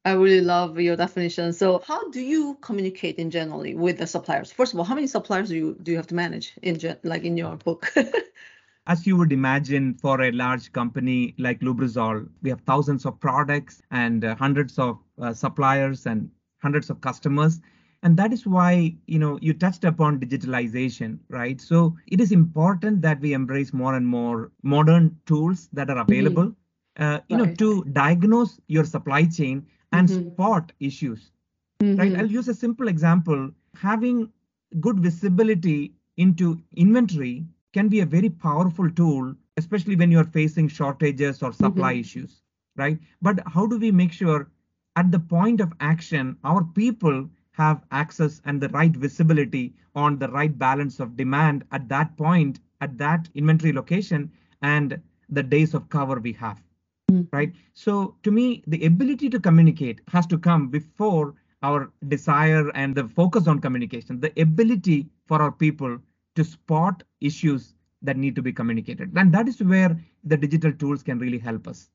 I 0.04 0.14
really 0.14 0.42
love 0.42 0.80
your 0.80 0.96
definition. 0.96 1.54
So, 1.54 1.84
how 1.86 2.10
do 2.10 2.22
you 2.22 2.58
communicate 2.62 3.18
in 3.18 3.30
generally 3.30 3.76
with 3.76 4.00
the 4.00 4.08
suppliers? 4.08 4.52
First 4.52 4.74
of 4.74 4.80
all, 4.80 4.86
how 4.86 4.96
many 4.96 5.08
suppliers 5.08 5.50
do 5.50 5.56
you 5.56 5.78
do 5.84 5.92
you 5.92 5.98
have 5.98 6.08
to 6.08 6.16
manage 6.16 6.54
in 6.64 6.80
gen- 6.80 6.98
like 7.04 7.24
in 7.24 7.38
your 7.38 7.56
book? 7.58 7.94
As 8.88 9.06
you 9.06 9.16
would 9.16 9.32
imagine, 9.32 9.94
for 9.94 10.22
a 10.22 10.32
large 10.32 10.72
company 10.72 11.36
like 11.38 11.60
Lubrizol, 11.60 12.28
we 12.42 12.50
have 12.50 12.62
thousands 12.62 13.06
of 13.06 13.20
products 13.20 13.80
and 13.92 14.26
uh, 14.26 14.36
hundreds 14.36 14.80
of 14.80 14.98
uh, 15.22 15.34
suppliers 15.34 16.08
and 16.08 16.32
hundreds 16.64 16.90
of 16.90 17.00
customers 17.00 17.62
and 18.04 18.18
that 18.18 18.34
is 18.34 18.46
why 18.46 18.96
you 19.08 19.20
know 19.20 19.38
you 19.42 19.54
touched 19.54 19.84
upon 19.84 20.20
digitalization 20.20 21.20
right 21.30 21.62
so 21.62 21.96
it 22.08 22.20
is 22.20 22.32
important 22.32 23.02
that 23.02 23.20
we 23.20 23.34
embrace 23.34 23.74
more 23.74 23.96
and 23.96 24.08
more 24.08 24.52
modern 24.64 25.16
tools 25.26 25.70
that 25.74 25.90
are 25.90 26.00
available 26.00 26.46
mm-hmm. 26.46 27.04
uh, 27.04 27.20
you 27.28 27.38
right. 27.38 27.48
know 27.48 27.56
to 27.56 27.84
diagnose 27.94 28.60
your 28.68 28.86
supply 28.86 29.24
chain 29.26 29.66
and 29.92 30.10
mm-hmm. 30.10 30.30
spot 30.32 30.72
issues 30.80 31.32
mm-hmm. 31.82 32.00
right 32.00 32.16
i'll 32.18 32.38
use 32.40 32.48
a 32.48 32.54
simple 32.54 32.88
example 32.88 33.50
having 33.76 34.30
good 34.80 35.00
visibility 35.00 35.94
into 36.18 36.60
inventory 36.76 37.46
can 37.74 37.88
be 37.88 38.02
a 38.02 38.06
very 38.06 38.30
powerful 38.30 38.90
tool 38.92 39.34
especially 39.58 39.96
when 39.96 40.12
you're 40.12 40.32
facing 40.40 40.68
shortages 40.68 41.44
or 41.44 41.52
supply 41.54 41.94
mm-hmm. 41.94 42.02
issues 42.02 42.42
right 42.78 42.98
but 43.22 43.40
how 43.48 43.68
do 43.68 43.78
we 43.78 43.92
make 43.92 44.12
sure 44.12 44.50
at 44.98 45.12
the 45.12 45.20
point 45.20 45.62
of 45.62 45.72
action 45.80 46.36
our 46.44 46.64
people 46.64 47.30
have 47.54 47.84
access 47.92 48.42
and 48.46 48.62
the 48.62 48.70
right 48.70 48.92
visibility 48.92 49.74
on 49.96 50.18
the 50.18 50.30
right 50.30 50.58
balance 50.58 51.00
of 51.00 51.18
demand 51.18 51.66
at 51.72 51.88
that 51.90 52.16
point, 52.18 52.60
at 52.80 52.98
that 52.98 53.30
inventory 53.36 53.74
location, 53.74 54.32
and 54.62 55.00
the 55.30 55.44
days 55.44 55.74
of 55.74 55.90
cover 55.90 56.20
we 56.20 56.34
have. 56.34 56.62
Mm. 57.12 57.28
Right. 57.32 57.54
So 57.74 58.16
to 58.24 58.32
me, 58.32 58.64
the 58.68 58.86
ability 58.86 59.30
to 59.30 59.40
communicate 59.40 60.02
has 60.08 60.26
to 60.28 60.38
come 60.38 60.70
before 60.70 61.36
our 61.64 61.92
desire 62.08 62.70
and 62.70 62.96
the 62.96 63.08
focus 63.08 63.48
on 63.48 63.60
communication, 63.60 64.20
the 64.20 64.34
ability 64.42 65.08
for 65.28 65.42
our 65.42 65.52
people 65.52 66.00
to 66.36 66.44
spot 66.44 67.04
issues 67.20 67.76
that 68.02 68.18
need 68.18 68.36
to 68.36 68.42
be 68.42 68.52
communicated. 68.52 69.12
And 69.16 69.34
that 69.34 69.48
is 69.48 69.62
where 69.62 70.00
the 70.24 70.38
digital 70.38 70.72
tools 70.72 71.04
can 71.04 71.20
really 71.20 71.38
help 71.38 71.68
us. 71.68 71.90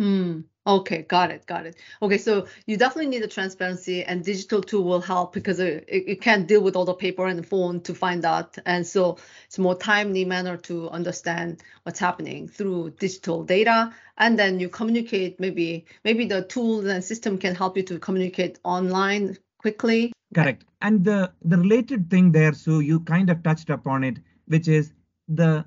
Mm. 0.00 0.44
Okay, 0.66 1.00
got 1.02 1.30
it, 1.30 1.46
got 1.46 1.64
it. 1.64 1.76
Okay, 2.02 2.18
so 2.18 2.46
you 2.66 2.76
definitely 2.76 3.08
need 3.08 3.22
the 3.22 3.28
transparency, 3.28 4.04
and 4.04 4.22
digital 4.22 4.60
tool 4.60 4.84
will 4.84 5.00
help 5.00 5.32
because 5.32 5.60
it, 5.60 5.84
it 5.88 6.20
can't 6.20 6.46
deal 6.46 6.60
with 6.60 6.76
all 6.76 6.84
the 6.84 6.92
paper 6.92 7.26
and 7.26 7.38
the 7.38 7.42
phone 7.42 7.80
to 7.80 7.94
find 7.94 8.24
out, 8.26 8.58
and 8.66 8.86
so 8.86 9.16
it's 9.46 9.58
more 9.58 9.74
timely 9.74 10.26
manner 10.26 10.58
to 10.58 10.90
understand 10.90 11.62
what's 11.84 11.98
happening 11.98 12.48
through 12.48 12.90
digital 12.98 13.44
data, 13.44 13.94
and 14.18 14.38
then 14.38 14.60
you 14.60 14.68
communicate. 14.68 15.40
Maybe 15.40 15.86
maybe 16.04 16.26
the 16.26 16.42
tools 16.42 16.84
and 16.84 17.02
system 17.02 17.38
can 17.38 17.54
help 17.54 17.78
you 17.78 17.82
to 17.84 17.98
communicate 17.98 18.58
online 18.62 19.38
quickly. 19.58 20.12
Correct. 20.34 20.64
And 20.82 21.02
the 21.02 21.32
the 21.42 21.56
related 21.56 22.10
thing 22.10 22.30
there, 22.30 22.52
so 22.52 22.80
you 22.80 23.00
kind 23.00 23.30
of 23.30 23.42
touched 23.42 23.70
upon 23.70 24.04
it, 24.04 24.18
which 24.46 24.68
is 24.68 24.92
the 25.28 25.64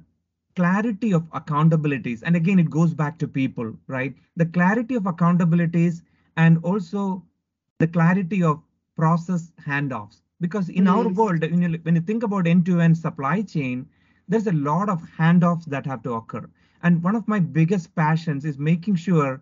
clarity 0.56 1.14
of 1.14 1.24
accountabilities. 1.32 2.22
And 2.24 2.36
again 2.36 2.60
it 2.60 2.70
goes 2.70 2.94
back 2.94 3.18
to 3.20 3.28
people 3.28 3.74
right? 3.88 4.16
The 4.36 4.46
clarity 4.46 4.96
of 4.96 5.04
accountabilities 5.04 6.02
and 6.38 6.58
also 6.64 7.24
the 7.80 7.88
clarity 7.88 8.44
of 8.44 8.62
process 8.96 9.52
handoffs. 9.66 10.22
Because 10.40 10.70
in 10.70 10.86
mm-hmm. 10.86 10.98
our 10.98 11.08
world 11.08 11.42
when 11.42 11.62
you, 11.62 11.80
when 11.84 11.96
you 11.96 12.02
think 12.02 12.24
about 12.24 12.48
end-to-end 12.48 12.98
supply 12.98 13.42
chain 13.42 13.88
there's 14.28 14.48
a 14.48 14.54
lot 14.54 14.90
of 14.90 15.02
handoffs 15.18 15.66
that 15.66 15.86
have 15.86 16.04
to 16.04 16.14
occur. 16.14 16.50
And 16.84 17.04
one 17.04 17.16
of 17.16 17.28
my 17.28 17.40
biggest 17.40 17.94
passions 17.96 18.46
is 18.46 18.58
making 18.58 18.96
sure 18.96 19.42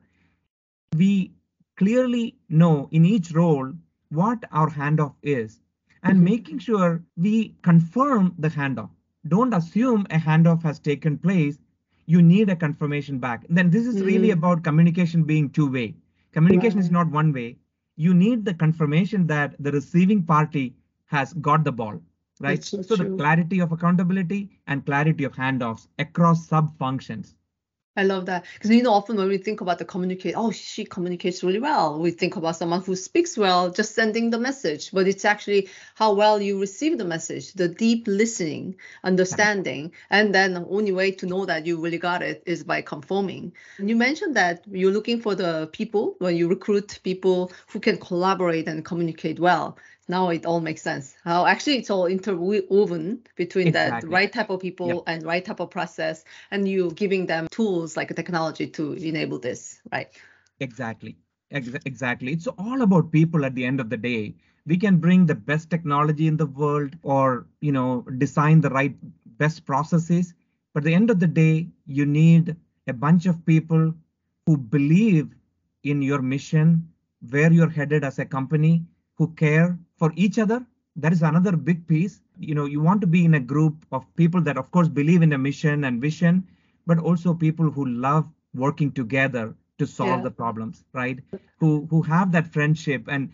we 0.96 1.32
clearly 1.78 2.36
know 2.50 2.89
in 2.92 3.06
each 3.06 3.32
role 3.32 3.72
what 4.10 4.44
our 4.51 4.70
handoff 4.70 5.13
is 5.22 5.60
and 6.04 6.16
mm-hmm. 6.16 6.24
making 6.25 6.60
sure 6.60 7.04
we 7.18 7.56
confirm 7.62 8.34
the 8.39 8.50
handoff 8.50 8.89
don't 9.27 9.53
assume 9.53 10.07
a 10.09 10.17
handoff 10.17 10.63
has 10.63 10.79
taken 10.79 11.17
place. 11.17 11.57
You 12.05 12.21
need 12.21 12.49
a 12.49 12.55
confirmation 12.55 13.19
back. 13.19 13.45
Then 13.49 13.69
this 13.69 13.85
is 13.85 13.97
mm-hmm. 13.97 14.05
really 14.05 14.31
about 14.31 14.63
communication 14.63 15.23
being 15.23 15.49
two 15.49 15.71
way. 15.71 15.95
Communication 16.31 16.79
is 16.79 16.91
not 16.91 17.09
one 17.09 17.33
way. 17.33 17.57
You 17.95 18.13
need 18.13 18.45
the 18.45 18.53
confirmation 18.53 19.27
that 19.27 19.55
the 19.59 19.71
receiving 19.71 20.23
party 20.23 20.75
has 21.05 21.33
got 21.33 21.63
the 21.63 21.71
ball, 21.71 22.01
right? 22.39 22.63
So, 22.63 22.81
so 22.81 22.95
the 22.95 23.15
clarity 23.17 23.59
of 23.59 23.71
accountability 23.71 24.49
and 24.67 24.85
clarity 24.85 25.23
of 25.23 25.33
handoffs 25.33 25.88
across 25.97 26.47
sub 26.47 26.77
functions. 26.77 27.35
I 28.00 28.03
love 28.03 28.27
that 28.27 28.46
because 28.53 28.70
you 28.70 28.82
know 28.82 28.94
often 28.94 29.18
when 29.18 29.27
we 29.27 29.38
think 29.38 29.60
about 29.60 29.77
the 29.77 29.84
communicate, 29.84 30.34
oh 30.38 30.51
she 30.51 30.86
communicates 30.86 31.44
really 31.44 31.60
well. 31.60 32.00
We 32.00 32.12
think 32.12 32.38
about 32.38 32.56
someone 32.56 32.82
who 32.82 32.96
speaks 32.96 33.38
well, 33.38 33.70
just 33.72 33.94
sending 33.94 34.29
the 34.29 34.39
message, 34.39 34.91
but 34.91 35.06
it's 35.06 35.25
actually 35.25 35.68
how 35.96 36.13
well 36.13 36.41
you 36.41 36.62
receive 36.62 36.98
the 36.98 37.03
message, 37.03 37.51
the 37.53 37.68
deep 37.68 38.08
listening, 38.08 38.77
understanding, 39.03 39.91
and 40.10 40.34
then 40.34 40.53
the 40.53 40.65
only 40.70 40.94
way 40.94 41.12
to 41.12 41.25
know 41.25 41.46
that 41.46 41.65
you 41.65 41.77
really 41.82 41.98
got 41.98 42.22
it 42.22 42.41
is 42.46 42.63
by 42.63 42.82
conforming. 42.82 43.51
You 43.79 43.98
mentioned 43.98 44.34
that 44.38 44.63
you're 44.72 44.94
looking 44.94 45.20
for 45.20 45.36
the 45.36 45.70
people 45.74 46.15
when 46.20 46.38
you 46.38 46.48
recruit 46.48 47.00
people 47.03 47.51
who 47.68 47.82
can 47.82 47.98
collaborate 47.98 48.70
and 48.70 48.86
communicate 48.86 49.41
well 49.41 49.77
now 50.10 50.30
it 50.30 50.46
all 50.46 50.60
makes 50.60 50.82
sense. 50.82 51.16
How 51.24 51.46
actually 51.46 51.78
it's 51.78 51.89
all 51.89 52.08
interwoven 52.08 53.20
between 53.36 53.68
exactly. 53.68 54.10
the 54.10 54.13
right 54.13 54.32
type 54.32 54.50
of 54.50 54.60
people 54.60 54.88
yep. 54.88 55.04
and 55.08 55.24
right 55.24 55.46
type 55.46 55.60
of 55.60 55.70
process, 55.70 56.25
and 56.51 56.68
you 56.68 56.92
giving 56.92 57.28
them 57.28 57.48
tools 57.51 57.96
like 57.96 58.12
a 58.12 58.13
technology 58.16 58.68
to 58.68 58.94
enable 58.94 59.39
this, 59.39 59.80
right? 59.92 60.10
Exactly. 60.60 61.16
Ex- 61.51 61.70
exactly. 61.86 62.34
It's 62.34 62.48
all 62.48 62.82
about 62.82 63.12
people 63.12 63.46
at 63.46 63.56
the 63.56 63.66
end 63.66 63.80
of 63.80 63.89
the 63.89 63.98
day. 63.98 64.36
We 64.66 64.78
can 64.78 64.98
bring 64.98 65.25
the 65.25 65.36
best 65.36 65.70
technology 65.70 66.28
in 66.28 66.38
the 66.38 66.46
world 66.46 66.96
or, 67.04 67.46
you 67.62 67.72
know, 67.72 68.01
design 68.18 68.62
the 68.62 68.70
right 68.70 68.96
best 69.38 69.66
processes. 69.66 70.34
But 70.74 70.82
at 70.82 70.86
the 70.86 70.94
end 70.94 71.10
of 71.10 71.20
the 71.20 71.28
day, 71.28 71.70
you 71.88 72.06
need 72.06 72.56
a 72.88 72.94
bunch 72.94 73.25
of 73.25 73.46
people 73.46 73.94
who 74.46 74.58
believe 74.58 75.30
in 75.84 76.01
your 76.01 76.22
mission, 76.22 76.88
where 77.30 77.51
you're 77.51 77.70
headed 77.70 78.04
as 78.04 78.20
a 78.20 78.25
company, 78.25 78.84
who 79.16 79.28
care 79.34 79.78
for 80.00 80.12
each 80.15 80.39
other. 80.39 80.65
That 80.96 81.13
is 81.13 81.22
another 81.22 81.56
big 81.56 81.88
piece. 81.88 82.20
You 82.39 82.56
know, 82.56 82.65
you 82.65 82.82
want 82.82 83.01
to 83.01 83.08
be 83.08 83.24
in 83.24 83.36
a 83.36 83.39
group 83.39 83.86
of 83.91 84.03
people 84.15 84.41
that, 84.41 84.58
of 84.58 84.72
course, 84.72 84.88
believe 84.88 85.22
in 85.22 85.34
a 85.34 85.38
mission 85.38 85.84
and 85.84 86.01
vision, 86.01 86.48
but 86.88 86.98
also 86.98 87.34
people 87.34 87.70
who 87.70 87.86
love 87.86 88.27
working 88.53 88.91
together 88.91 89.53
to 89.77 89.86
solve 89.88 90.20
yeah. 90.20 90.24
the 90.24 90.32
problems, 90.32 90.84
right? 90.94 91.20
Who 91.60 91.88
who 91.89 92.01
have 92.01 92.32
that 92.32 92.51
friendship 92.51 93.06
and 93.08 93.32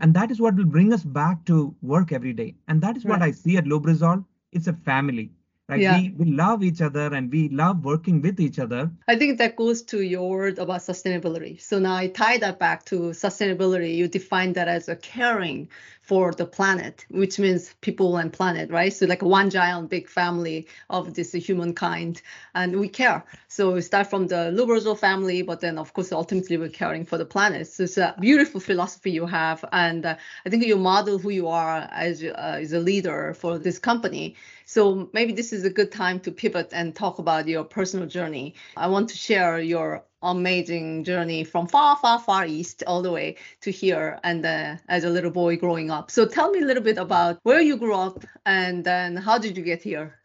and 0.00 0.12
that 0.14 0.30
is 0.30 0.40
what 0.40 0.56
will 0.56 0.64
bring 0.64 0.92
us 0.92 1.04
back 1.04 1.44
to 1.46 1.74
work 1.80 2.12
every 2.12 2.32
day. 2.32 2.56
And 2.66 2.82
that 2.82 2.96
is 2.96 3.04
right. 3.04 3.12
what 3.12 3.22
I 3.22 3.30
see 3.30 3.56
at 3.56 3.64
Lubrizol. 3.64 4.24
It's 4.52 4.66
a 4.66 4.72
family 4.72 5.30
right 5.68 5.80
yeah. 5.80 6.00
we, 6.00 6.10
we 6.10 6.24
love 6.26 6.62
each 6.62 6.80
other 6.80 7.12
and 7.12 7.30
we 7.30 7.48
love 7.48 7.84
working 7.84 8.22
with 8.22 8.38
each 8.40 8.58
other 8.58 8.90
i 9.08 9.16
think 9.16 9.38
that 9.38 9.56
goes 9.56 9.82
to 9.82 10.02
your 10.02 10.28
word 10.28 10.58
about 10.58 10.80
sustainability 10.80 11.60
so 11.60 11.78
now 11.78 11.94
i 11.94 12.06
tie 12.06 12.38
that 12.38 12.58
back 12.58 12.84
to 12.84 13.10
sustainability 13.10 13.94
you 13.94 14.08
define 14.08 14.52
that 14.52 14.68
as 14.68 14.88
a 14.88 14.96
caring 14.96 15.68
for 16.06 16.32
the 16.32 16.46
planet 16.46 17.04
which 17.10 17.36
means 17.38 17.74
people 17.80 18.16
and 18.16 18.32
planet 18.32 18.70
right? 18.70 18.92
So 18.92 19.06
like 19.06 19.22
one 19.22 19.50
giant 19.50 19.90
big 19.90 20.08
family 20.08 20.68
of 20.88 21.14
this 21.14 21.32
humankind 21.32 22.22
and 22.54 22.78
we 22.78 22.88
care. 22.88 23.24
So 23.48 23.72
we 23.72 23.82
start 23.82 24.06
from 24.06 24.28
the 24.28 24.52
Lubrizol 24.56 24.96
family 24.96 25.42
but 25.42 25.60
then 25.60 25.78
of 25.78 25.92
course 25.94 26.12
ultimately 26.12 26.56
we're 26.58 26.68
caring 26.68 27.04
for 27.04 27.18
the 27.18 27.24
planet. 27.24 27.66
So 27.66 27.82
it's 27.82 27.98
a 27.98 28.14
beautiful 28.20 28.60
philosophy 28.60 29.10
you 29.10 29.26
have 29.26 29.64
and 29.72 30.06
uh, 30.06 30.16
i 30.44 30.48
think 30.48 30.64
you 30.64 30.76
model 30.76 31.18
who 31.18 31.30
you 31.30 31.48
are 31.48 31.88
as, 31.90 32.22
uh, 32.22 32.58
as 32.62 32.72
a 32.72 32.78
leader 32.78 33.34
for 33.34 33.58
this 33.58 33.80
company. 33.80 34.36
So 34.64 35.10
maybe 35.12 35.32
this 35.32 35.52
is 35.52 35.64
a 35.64 35.70
good 35.70 35.90
time 35.90 36.20
to 36.20 36.30
pivot 36.30 36.68
and 36.72 36.94
talk 36.94 37.18
about 37.18 37.48
your 37.48 37.64
personal 37.64 38.06
journey. 38.06 38.54
I 38.76 38.86
want 38.86 39.08
to 39.08 39.16
share 39.16 39.58
your 39.58 40.04
amazing 40.22 41.04
journey 41.04 41.44
from 41.44 41.66
far, 41.66 41.96
far, 41.96 42.18
far 42.18 42.46
east 42.46 42.82
all 42.86 43.02
the 43.02 43.12
way 43.12 43.36
to 43.60 43.70
here 43.70 44.18
and 44.24 44.44
uh, 44.44 44.76
as 44.88 45.04
a 45.04 45.10
little 45.10 45.30
boy 45.30 45.56
growing 45.56 45.90
up. 45.90 46.10
So 46.10 46.26
tell 46.26 46.50
me 46.50 46.60
a 46.60 46.64
little 46.64 46.82
bit 46.82 46.98
about 46.98 47.38
where 47.42 47.60
you 47.60 47.76
grew 47.76 47.94
up 47.94 48.24
and 48.44 48.84
then 48.84 49.16
how 49.16 49.38
did 49.38 49.56
you 49.56 49.62
get 49.62 49.82
here? 49.82 50.18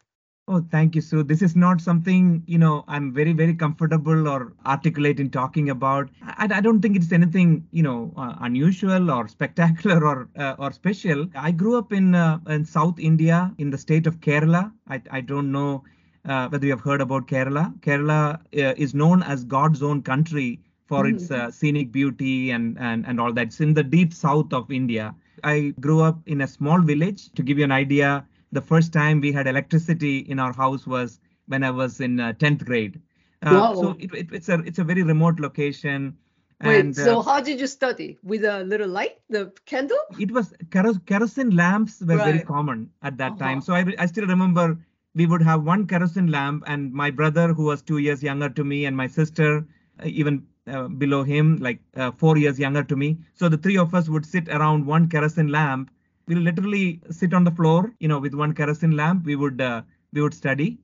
Oh, 0.48 0.60
thank 0.72 0.96
you, 0.96 1.00
Sue. 1.00 1.22
This 1.22 1.40
is 1.40 1.54
not 1.54 1.80
something, 1.80 2.42
you 2.46 2.58
know, 2.58 2.84
I'm 2.88 3.12
very, 3.14 3.32
very 3.32 3.54
comfortable 3.54 4.26
or 4.26 4.54
articulate 4.66 5.20
in 5.20 5.30
talking 5.30 5.70
about. 5.70 6.10
I, 6.20 6.48
I 6.52 6.60
don't 6.60 6.82
think 6.82 6.96
it's 6.96 7.12
anything, 7.12 7.68
you 7.70 7.84
know, 7.84 8.12
uh, 8.16 8.34
unusual 8.40 9.10
or 9.10 9.28
spectacular 9.28 10.04
or 10.04 10.28
uh, 10.36 10.56
or 10.58 10.72
special. 10.72 11.28
I 11.36 11.52
grew 11.52 11.78
up 11.78 11.92
in 11.92 12.16
uh, 12.16 12.40
in 12.48 12.64
South 12.64 12.98
India, 12.98 13.54
in 13.58 13.70
the 13.70 13.78
state 13.78 14.08
of 14.08 14.20
Kerala. 14.20 14.72
I, 14.88 15.00
I 15.12 15.20
don't 15.20 15.52
know 15.52 15.84
uh, 16.24 16.48
whether 16.48 16.66
you 16.66 16.72
have 16.72 16.80
heard 16.80 17.00
about 17.00 17.26
Kerala. 17.26 17.78
Kerala 17.80 18.34
uh, 18.34 18.74
is 18.76 18.94
known 18.94 19.22
as 19.22 19.44
God's 19.44 19.82
own 19.82 20.02
country 20.02 20.60
for 20.86 21.04
mm. 21.04 21.14
its 21.14 21.30
uh, 21.30 21.50
scenic 21.50 21.92
beauty 21.92 22.50
and, 22.50 22.78
and, 22.78 23.06
and 23.06 23.20
all 23.20 23.32
that. 23.32 23.48
It's 23.48 23.60
in 23.60 23.74
the 23.74 23.82
deep 23.82 24.12
south 24.12 24.52
of 24.52 24.70
India. 24.70 25.14
I 25.42 25.74
grew 25.80 26.00
up 26.00 26.18
in 26.26 26.42
a 26.42 26.46
small 26.46 26.80
village. 26.80 27.30
To 27.32 27.42
give 27.42 27.58
you 27.58 27.64
an 27.64 27.72
idea, 27.72 28.24
the 28.52 28.60
first 28.60 28.92
time 28.92 29.20
we 29.20 29.32
had 29.32 29.46
electricity 29.46 30.18
in 30.18 30.38
our 30.38 30.52
house 30.52 30.86
was 30.86 31.20
when 31.46 31.64
I 31.64 31.70
was 31.70 32.00
in 32.00 32.20
uh, 32.20 32.32
10th 32.34 32.64
grade. 32.64 33.00
Uh, 33.42 33.74
so 33.74 33.96
it, 33.98 34.14
it, 34.14 34.28
it's 34.32 34.48
a 34.48 34.60
it's 34.60 34.78
a 34.78 34.84
very 34.84 35.02
remote 35.02 35.40
location. 35.40 36.16
Wait, 36.62 36.78
and, 36.78 36.94
so 36.94 37.18
uh, 37.18 37.22
how 37.22 37.40
did 37.40 37.58
you 37.58 37.66
study? 37.66 38.18
With 38.22 38.44
a 38.44 38.62
little 38.62 38.88
light, 38.88 39.18
the 39.28 39.52
candle? 39.66 39.98
It 40.20 40.30
was 40.30 40.52
keros- 40.68 41.04
kerosene 41.06 41.50
lamps 41.50 42.00
were 42.00 42.16
right. 42.16 42.26
very 42.26 42.44
common 42.44 42.90
at 43.02 43.16
that 43.16 43.32
uh-huh. 43.32 43.44
time. 43.44 43.60
So 43.60 43.74
I, 43.74 43.84
I 43.98 44.06
still 44.06 44.26
remember 44.26 44.78
we 45.14 45.26
would 45.26 45.42
have 45.42 45.62
one 45.62 45.86
kerosene 45.86 46.30
lamp, 46.30 46.64
and 46.66 46.92
my 46.92 47.10
brother, 47.10 47.52
who 47.52 47.64
was 47.64 47.82
two 47.82 47.98
years 47.98 48.22
younger 48.22 48.48
to 48.48 48.64
me, 48.64 48.84
and 48.86 48.96
my 48.96 49.06
sister, 49.06 49.64
uh, 50.00 50.06
even 50.06 50.46
uh, 50.66 50.88
below 50.88 51.22
him, 51.22 51.56
like 51.56 51.80
uh, 51.96 52.10
four 52.12 52.38
years 52.38 52.58
younger 52.58 52.82
to 52.84 52.96
me. 52.96 53.18
So 53.34 53.48
the 53.48 53.58
three 53.58 53.76
of 53.76 53.94
us 53.94 54.08
would 54.08 54.24
sit 54.24 54.48
around 54.48 54.86
one 54.86 55.08
kerosene 55.08 55.48
lamp 55.48 55.90
we'll 56.26 56.42
literally 56.42 57.00
sit 57.10 57.34
on 57.34 57.44
the 57.44 57.50
floor, 57.50 57.92
you 57.98 58.08
know, 58.08 58.18
with 58.18 58.34
one 58.34 58.54
kerosene 58.54 58.92
lamp. 58.92 59.24
We 59.24 59.36
would 59.36 59.60
uh, 59.60 59.82
we 60.12 60.22
would 60.22 60.34
study, 60.34 60.78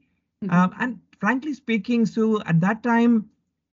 mm-hmm. 0.44 0.54
um, 0.54 0.74
and 0.80 0.98
frankly 1.20 1.54
speaking, 1.54 2.06
so 2.06 2.42
at 2.42 2.60
that 2.60 2.82
time, 2.82 3.28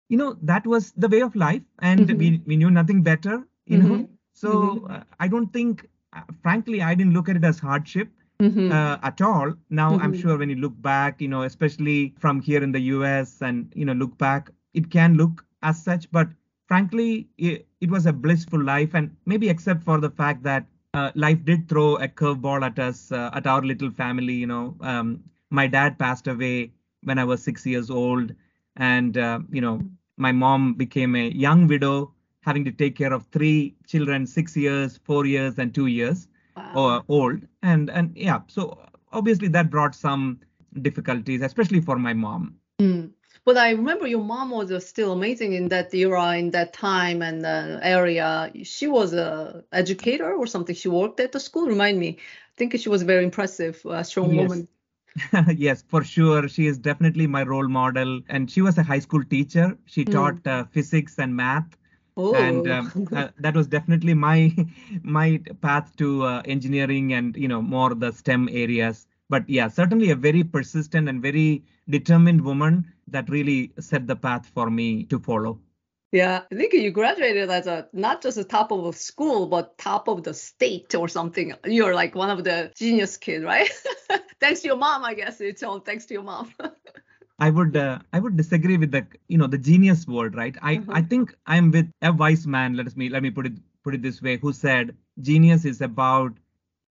you 0.09 0.17
know, 0.17 0.37
that 0.41 0.65
was 0.65 0.91
the 0.97 1.07
way 1.07 1.21
of 1.21 1.35
life, 1.35 1.61
and 1.79 2.01
mm-hmm. 2.01 2.17
we 2.17 2.41
we 2.45 2.57
knew 2.57 2.71
nothing 2.71 3.03
better, 3.03 3.43
you 3.65 3.77
mm-hmm. 3.77 3.87
know. 3.87 4.09
So 4.33 4.49
mm-hmm. 4.51 4.91
uh, 4.91 5.03
I 5.19 5.27
don't 5.27 5.51
think, 5.53 5.87
uh, 6.13 6.21
frankly, 6.41 6.81
I 6.81 6.95
didn't 6.95 7.13
look 7.13 7.29
at 7.29 7.35
it 7.35 7.43
as 7.43 7.59
hardship. 7.59 8.09
Mm-hmm. 8.41 8.71
Uh, 8.71 8.97
at 9.03 9.21
all. 9.21 9.53
Now 9.69 9.93
I'm 9.99 10.13
mm-hmm. 10.13 10.21
sure 10.21 10.35
when 10.35 10.49
you 10.49 10.55
look 10.55 10.73
back, 10.81 11.21
you 11.21 11.27
know, 11.27 11.43
especially 11.43 12.15
from 12.17 12.41
here 12.41 12.63
in 12.63 12.71
the 12.71 12.79
U.S. 12.95 13.39
and 13.39 13.71
you 13.75 13.85
know 13.85 13.93
look 13.93 14.17
back, 14.17 14.49
it 14.73 14.89
can 14.89 15.15
look 15.15 15.45
as 15.61 15.83
such. 15.83 16.09
But 16.11 16.29
frankly, 16.67 17.27
it, 17.37 17.67
it 17.81 17.91
was 17.91 18.07
a 18.07 18.13
blissful 18.13 18.59
life, 18.59 18.95
and 18.95 19.15
maybe 19.27 19.47
except 19.47 19.83
for 19.83 19.99
the 19.99 20.09
fact 20.09 20.41
that 20.41 20.65
uh, 20.95 21.11
life 21.13 21.45
did 21.45 21.69
throw 21.69 21.97
a 21.97 22.07
curveball 22.07 22.65
at 22.65 22.79
us, 22.79 23.11
uh, 23.11 23.29
at 23.33 23.45
our 23.45 23.61
little 23.61 23.91
family. 23.91 24.33
You 24.33 24.47
know, 24.47 24.75
um, 24.81 25.23
my 25.51 25.67
dad 25.67 25.99
passed 25.99 26.25
away 26.25 26.71
when 27.03 27.19
I 27.19 27.23
was 27.23 27.43
six 27.43 27.63
years 27.63 27.91
old, 27.91 28.33
and 28.75 29.19
uh, 29.19 29.41
you 29.51 29.61
know, 29.61 29.81
my 30.17 30.31
mom 30.31 30.73
became 30.73 31.15
a 31.15 31.29
young 31.29 31.67
widow, 31.67 32.11
having 32.39 32.65
to 32.65 32.71
take 32.71 32.95
care 32.95 33.13
of 33.13 33.27
three 33.27 33.75
children, 33.85 34.25
six 34.25 34.57
years, 34.57 34.99
four 35.03 35.27
years, 35.27 35.59
and 35.59 35.75
two 35.75 35.85
years 35.85 36.27
wow. 36.55 37.03
old. 37.07 37.41
And 37.61 37.89
and 37.89 38.15
yeah, 38.15 38.41
so 38.47 38.77
obviously 39.11 39.47
that 39.49 39.69
brought 39.69 39.95
some 39.95 40.39
difficulties, 40.81 41.41
especially 41.41 41.81
for 41.81 41.97
my 41.97 42.13
mom. 42.13 42.55
Mm. 42.79 43.11
But 43.43 43.57
I 43.57 43.71
remember 43.71 44.07
your 44.07 44.23
mom 44.23 44.51
was 44.51 44.71
uh, 44.71 44.79
still 44.79 45.11
amazing 45.11 45.53
in 45.53 45.69
that 45.69 45.93
era, 45.93 46.37
in 46.37 46.51
that 46.51 46.73
time 46.73 47.21
and 47.21 47.45
uh, 47.45 47.79
area. 47.81 48.51
She 48.63 48.87
was 48.87 49.13
a 49.13 49.63
educator 49.71 50.31
or 50.33 50.45
something. 50.47 50.75
She 50.75 50.89
worked 50.89 51.19
at 51.19 51.31
the 51.31 51.39
school. 51.39 51.65
Remind 51.67 51.99
me. 51.99 52.17
I 52.19 52.55
think 52.57 52.77
she 52.79 52.89
was 52.89 53.01
very 53.03 53.23
impressive, 53.23 53.83
uh, 53.85 54.03
strong 54.03 54.33
Yes. 54.33 54.41
woman. 54.41 54.67
yes, 55.55 55.83
for 55.87 56.03
sure. 56.03 56.47
She 56.47 56.67
is 56.67 56.77
definitely 56.77 57.27
my 57.27 57.43
role 57.43 57.67
model. 57.67 58.21
And 58.29 58.49
she 58.49 58.61
was 58.61 58.77
a 58.77 58.83
high 58.83 58.99
school 58.99 59.23
teacher. 59.23 59.77
She 59.85 60.05
Mm. 60.05 60.11
taught 60.11 60.47
uh, 60.47 60.65
physics 60.65 61.19
and 61.19 61.35
math. 61.35 61.75
Oh, 62.17 62.35
and 62.35 62.69
um, 62.69 63.07
uh, 63.15 63.29
that 63.39 63.55
was 63.55 63.67
definitely 63.67 64.13
my 64.13 64.53
my 65.03 65.41
path 65.61 65.95
to 65.97 66.23
uh, 66.23 66.41
engineering 66.45 67.13
and 67.13 67.35
you 67.35 67.47
know 67.47 67.61
more 67.61 67.95
the 67.95 68.11
STEM 68.11 68.49
areas. 68.51 69.07
But 69.29 69.49
yeah, 69.49 69.69
certainly 69.69 70.09
a 70.09 70.15
very 70.15 70.43
persistent 70.43 71.07
and 71.07 71.21
very 71.21 71.63
determined 71.89 72.41
woman 72.41 72.85
that 73.07 73.29
really 73.29 73.71
set 73.79 74.07
the 74.07 74.15
path 74.15 74.45
for 74.53 74.69
me 74.69 75.05
to 75.05 75.19
follow. 75.19 75.59
yeah. 76.11 76.41
I 76.51 76.55
think 76.55 76.73
you 76.73 76.91
graduated 76.91 77.49
as 77.49 77.67
a 77.67 77.87
not 77.93 78.21
just 78.21 78.35
the 78.35 78.43
top 78.43 78.71
of 78.71 78.85
a 78.85 78.93
school, 78.93 79.47
but 79.47 79.77
top 79.77 80.09
of 80.09 80.23
the 80.23 80.33
state 80.33 80.93
or 80.95 81.07
something. 81.07 81.53
You're 81.65 81.95
like 81.95 82.13
one 82.13 82.29
of 82.29 82.43
the 82.43 82.73
genius 82.75 83.15
kid, 83.15 83.43
right? 83.43 83.69
thanks 84.41 84.61
to 84.61 84.67
your 84.67 84.77
mom, 84.77 85.05
I 85.05 85.13
guess 85.13 85.39
it's 85.39 85.63
all 85.63 85.79
thanks 85.79 86.05
to 86.07 86.13
your 86.13 86.23
mom. 86.23 86.53
I 87.41 87.49
would 87.51 87.75
uh, 87.77 87.99
I 88.13 88.19
would 88.19 88.37
disagree 88.37 88.77
with 88.77 88.91
the 88.91 89.07
you 89.27 89.37
know 89.37 89.47
the 89.47 89.57
genius 89.57 90.07
word, 90.07 90.35
right? 90.35 90.55
I 90.61 90.81
Uh-huh. 90.81 90.93
I 90.93 91.01
think 91.01 91.35
I'm 91.47 91.71
with 91.71 91.91
a 92.01 92.13
wise 92.13 92.47
man. 92.47 92.75
Let 92.75 92.87
us 92.87 92.95
me 92.95 93.09
let 93.09 93.23
me 93.23 93.31
put 93.31 93.47
it 93.47 93.53
put 93.83 93.95
it 93.95 94.03
this 94.03 94.21
way, 94.21 94.37
who 94.37 94.53
said 94.53 94.95
genius 95.21 95.65
is 95.65 95.81
about 95.81 96.37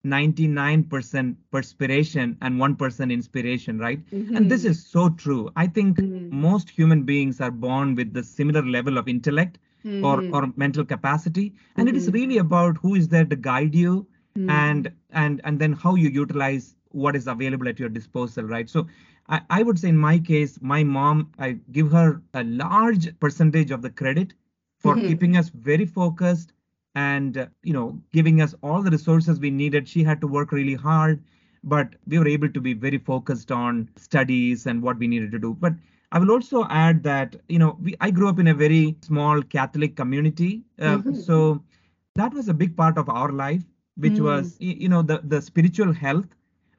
99% 0.04 1.38
perspiration 1.50 2.36
and 2.40 2.58
1% 2.58 3.12
inspiration, 3.12 3.78
right? 3.78 4.02
And 4.34 4.48
this 4.48 4.64
Mhm. 4.64 4.66
is 4.66 4.84
so 4.86 5.08
true. 5.10 5.50
I 5.56 5.66
think 5.66 6.02
Mm. 6.02 6.30
most 6.30 6.70
human 6.70 7.02
beings 7.02 7.40
are 7.40 7.50
born 7.50 7.94
with 7.94 8.12
the 8.14 8.22
similar 8.22 8.62
level 8.64 8.98
of 8.98 9.08
intellect 9.08 9.58
or, 10.00 10.24
Mhm. 10.24 10.30
or 10.30 10.52
mental 10.56 10.84
capacity. 10.84 11.54
And 11.76 11.88
it 11.88 11.96
is 11.96 12.08
Mhm. 12.08 12.12
really 12.12 12.38
about 12.38 12.78
who 12.78 12.94
is 12.94 13.08
there 13.08 13.24
to 13.24 13.36
guide 13.36 13.74
you 13.74 14.06
Mhm. 14.36 14.46
and 14.48 14.92
and 15.10 15.40
and 15.44 15.58
then 15.60 15.72
how 15.72 15.94
you 15.94 16.08
utilize 16.08 16.76
what 16.90 17.16
is 17.16 17.26
available 17.26 17.68
at 17.68 17.78
your 17.78 17.88
disposal, 17.88 18.44
right? 18.44 18.68
So 18.68 18.86
I, 19.28 19.40
I 19.50 19.62
would 19.62 19.78
say 19.78 19.88
in 19.88 19.96
my 19.98 20.18
case, 20.18 20.58
my 20.60 20.82
mom, 20.84 21.32
I 21.38 21.58
give 21.72 21.92
her 21.92 22.22
a 22.34 22.44
large 22.44 23.18
percentage 23.20 23.70
of 23.70 23.82
the 23.82 23.90
credit 23.90 24.34
for 24.78 24.96
Mhm. 24.96 24.98
keeping 24.98 25.36
us 25.36 25.48
very 25.50 25.86
focused 25.86 26.52
and 26.94 27.36
uh, 27.38 27.46
you 27.62 27.72
know 27.72 28.00
giving 28.12 28.40
us 28.40 28.54
all 28.62 28.82
the 28.82 28.90
resources 28.90 29.38
we 29.40 29.50
needed 29.50 29.88
she 29.88 30.02
had 30.02 30.20
to 30.20 30.26
work 30.26 30.52
really 30.52 30.74
hard 30.74 31.22
but 31.62 31.94
we 32.06 32.18
were 32.18 32.26
able 32.28 32.48
to 32.48 32.60
be 32.60 32.72
very 32.74 32.98
focused 32.98 33.50
on 33.52 33.88
studies 33.96 34.66
and 34.66 34.82
what 34.82 34.98
we 34.98 35.06
needed 35.06 35.30
to 35.32 35.38
do 35.38 35.54
but 35.60 35.72
i 36.12 36.18
will 36.18 36.30
also 36.30 36.64
add 36.70 37.02
that 37.02 37.36
you 37.48 37.58
know 37.58 37.76
we, 37.82 37.94
i 38.00 38.10
grew 38.10 38.28
up 38.28 38.38
in 38.38 38.48
a 38.48 38.54
very 38.54 38.96
small 39.02 39.42
catholic 39.42 39.96
community 39.96 40.64
uh, 40.80 40.98
Mhm. 40.98 41.12
so 41.12 41.62
that 42.14 42.32
was 42.34 42.48
a 42.48 42.54
big 42.54 42.76
part 42.76 42.96
of 42.98 43.08
our 43.08 43.32
life 43.32 43.62
which 43.96 44.18
Mm. 44.18 44.20
was 44.20 44.56
you 44.60 44.88
know 44.88 45.02
the 45.02 45.20
the 45.24 45.40
spiritual 45.40 45.92
health 45.92 46.28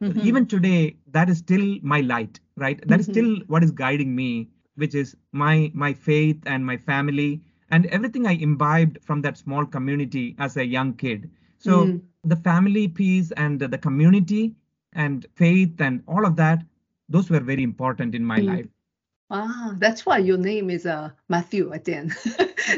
Mhm. 0.02 0.20
even 0.30 0.46
today 0.46 0.98
that 1.12 1.30
is 1.30 1.38
still 1.40 1.78
my 1.82 2.02
light 2.02 2.40
right 2.56 2.82
That 2.88 3.00
is 3.00 3.08
Mhm. 3.08 3.12
still 3.14 3.32
what 3.48 3.64
is 3.64 3.72
guiding 3.72 4.16
me 4.16 4.50
which 4.76 4.96
is 4.96 5.16
my 5.32 5.72
my 5.74 5.94
faith 5.94 6.42
and 6.46 6.66
my 6.66 6.78
family 6.78 7.42
and 7.70 7.86
everything 7.88 8.26
i 8.28 8.34
imbibed 8.48 9.00
from 9.04 9.22
that 9.22 9.38
small 9.38 9.66
community 9.66 10.36
as 10.40 10.58
a 10.58 10.66
young 10.66 10.94
kid 11.04 11.30
so 11.58 11.80
Mm. 11.86 12.02
the 12.24 12.36
family 12.50 12.88
piece 12.88 13.32
and 13.46 13.60
the 13.60 13.78
community 13.88 14.56
and 14.94 15.26
faith 15.36 15.82
and 15.90 16.04
all 16.08 16.26
of 16.26 16.36
that 16.44 16.66
those 17.10 17.30
were 17.30 17.46
very 17.54 17.64
important 17.64 18.16
in 18.16 18.26
my 18.34 18.40
Mm. 18.40 18.46
life 18.54 18.68
Ah, 19.30 19.76
that's 19.80 20.06
why 20.06 20.18
your 20.20 20.38
name 20.38 20.70
is 20.70 20.86
uh, 20.86 21.10
Matthew 21.30 21.74
at 21.74 21.86
the 21.86 21.96
end. 21.96 22.14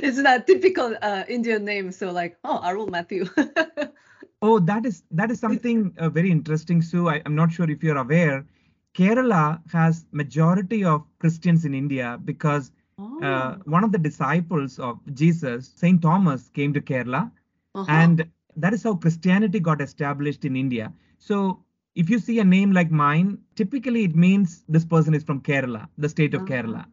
it's 0.03 0.17
not 0.17 0.47
typical 0.47 0.95
uh, 1.01 1.23
Indian 1.27 1.65
name, 1.65 1.91
so 1.91 2.12
like, 2.12 2.38
oh, 2.43 2.60
Arul 2.63 2.88
Matthew. 2.88 3.25
oh 4.41 4.60
that 4.60 4.86
is 4.86 5.04
that 5.12 5.32
is 5.32 5.39
something 5.39 5.93
uh, 5.97 6.10
very 6.10 6.32
interesting 6.32 6.82
sue 6.82 7.10
I, 7.10 7.21
i'm 7.25 7.36
not 7.36 7.52
sure 7.52 7.69
if 7.69 7.84
you're 7.84 7.97
aware 7.97 8.45
kerala 8.93 9.62
has 9.71 10.06
majority 10.12 10.84
of 10.84 11.04
christians 11.19 11.65
in 11.65 11.73
india 11.73 12.19
because 12.23 12.71
oh, 12.99 13.19
uh, 13.21 13.58
one 13.65 13.84
of 13.84 13.91
the 13.91 13.97
disciples 13.97 14.80
of 14.80 14.99
Jesus, 15.13 15.71
Saint 15.75 16.02
Thomas, 16.02 16.49
came 16.49 16.73
to 16.73 16.82
Kerala, 16.82 17.32
uh-huh. 17.75 17.86
and 17.88 18.30
that 18.56 18.73
is 18.73 18.84
how 18.84 18.95
Christianity 18.95 19.60
got 19.60 19.82
established 19.82 20.45
in 20.45 20.56
India. 20.56 20.93
So, 21.17 21.63
if 21.95 22.10
you 22.10 22.19
see 22.19 22.39
a 22.39 22.43
name 22.43 22.71
like 22.71 22.91
mine, 22.91 23.39
typically 23.56 24.04
it 24.04 24.15
means 24.15 24.63
this 24.69 24.86
person 24.86 25.13
is 25.13 25.23
from 25.23 25.41
Kerala, 25.41 25.88
the 25.97 26.10
state 26.10 26.34
of 26.34 26.41
Ah. 26.41 26.45
Kerala. 26.45 26.86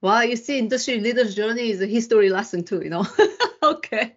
Wow, 0.00 0.20
you 0.20 0.36
see, 0.36 0.58
industry 0.58 1.00
leaders 1.00 1.34
journey 1.34 1.70
is 1.70 1.82
a 1.82 1.86
history 1.86 2.30
lesson 2.30 2.64
too, 2.64 2.82
you 2.82 2.90
know. 2.90 3.06
okay. 3.62 4.14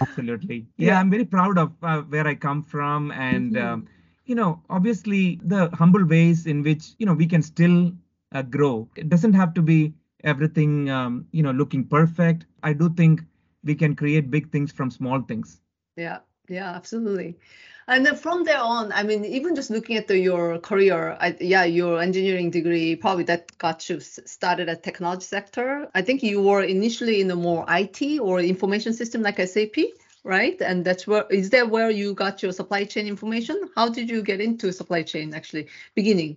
Absolutely. 0.00 0.66
Yeah, 0.78 0.98
Yeah. 0.98 1.00
I'm 1.00 1.10
very 1.10 1.24
proud 1.24 1.58
of 1.58 1.72
uh, 1.82 2.02
where 2.02 2.26
I 2.26 2.34
come 2.34 2.62
from, 2.62 3.10
and 3.12 3.56
Mhm. 3.56 3.56
um, 3.56 3.86
you 4.26 4.34
know, 4.34 4.62
obviously 4.68 5.40
the 5.44 5.68
humble 5.70 6.04
ways 6.04 6.46
in 6.46 6.62
which 6.62 6.94
you 6.98 7.06
know 7.06 7.14
we 7.14 7.26
can 7.26 7.42
still 7.42 7.92
uh, 8.32 8.42
grow. 8.42 8.88
It 8.96 9.08
doesn't 9.08 9.34
have 9.34 9.54
to 9.54 9.62
be 9.62 9.94
everything, 10.24 10.90
um, 10.90 11.26
you 11.32 11.42
know, 11.42 11.52
looking 11.52 11.84
perfect. 11.86 12.46
I 12.62 12.72
do 12.72 12.88
think 12.90 13.22
we 13.64 13.74
can 13.74 13.94
create 13.96 14.30
big 14.30 14.50
things 14.50 14.72
from 14.72 14.90
small 14.90 15.20
things. 15.22 15.60
Yeah, 15.96 16.20
yeah, 16.48 16.70
absolutely. 16.74 17.38
And 17.88 18.04
then 18.04 18.16
from 18.16 18.44
there 18.44 18.60
on, 18.60 18.92
I 18.92 19.02
mean, 19.02 19.24
even 19.24 19.54
just 19.54 19.70
looking 19.70 19.96
at 19.96 20.08
the, 20.08 20.18
your 20.18 20.58
career, 20.58 21.16
I, 21.18 21.34
yeah, 21.40 21.64
your 21.64 22.02
engineering 22.02 22.50
degree 22.50 22.94
probably 22.94 23.24
that 23.24 23.56
got 23.56 23.88
you 23.88 23.98
started 24.00 24.68
at 24.68 24.82
technology 24.82 25.24
sector. 25.24 25.88
I 25.94 26.02
think 26.02 26.22
you 26.22 26.42
were 26.42 26.62
initially 26.62 27.22
in 27.22 27.28
the 27.28 27.34
more 27.34 27.64
IT 27.66 28.20
or 28.20 28.40
information 28.40 28.92
system 28.92 29.22
like 29.22 29.40
SAP, 29.40 29.76
right? 30.22 30.60
And 30.60 30.84
that's 30.84 31.06
where 31.06 31.24
is 31.30 31.48
that 31.50 31.70
where 31.70 31.90
you 31.90 32.12
got 32.12 32.42
your 32.42 32.52
supply 32.52 32.84
chain 32.84 33.06
information? 33.06 33.58
How 33.74 33.88
did 33.88 34.10
you 34.10 34.20
get 34.22 34.42
into 34.42 34.70
supply 34.70 35.02
chain 35.02 35.32
actually 35.32 35.68
beginning? 35.94 36.36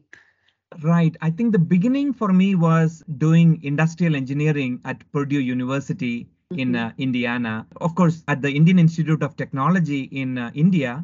Right. 0.82 1.18
I 1.22 1.32
think 1.32 1.52
the 1.52 1.60
beginning 1.60 2.14
for 2.14 2.32
me 2.32 2.56
was 2.56 3.04
doing 3.18 3.60
industrial 3.62 4.16
engineering 4.16 4.80
at 4.86 5.04
Purdue 5.12 5.42
University 5.42 6.28
in 6.50 6.72
Mhm. 6.72 6.80
uh, 6.80 6.92
Indiana. 6.98 7.68
Of 7.82 7.96
course, 7.96 8.24
at 8.30 8.42
the 8.42 8.52
Indian 8.52 8.80
Institute 8.80 9.22
of 9.22 9.36
Technology 9.36 10.04
in 10.04 10.38
uh, 10.38 10.52
India, 10.54 11.04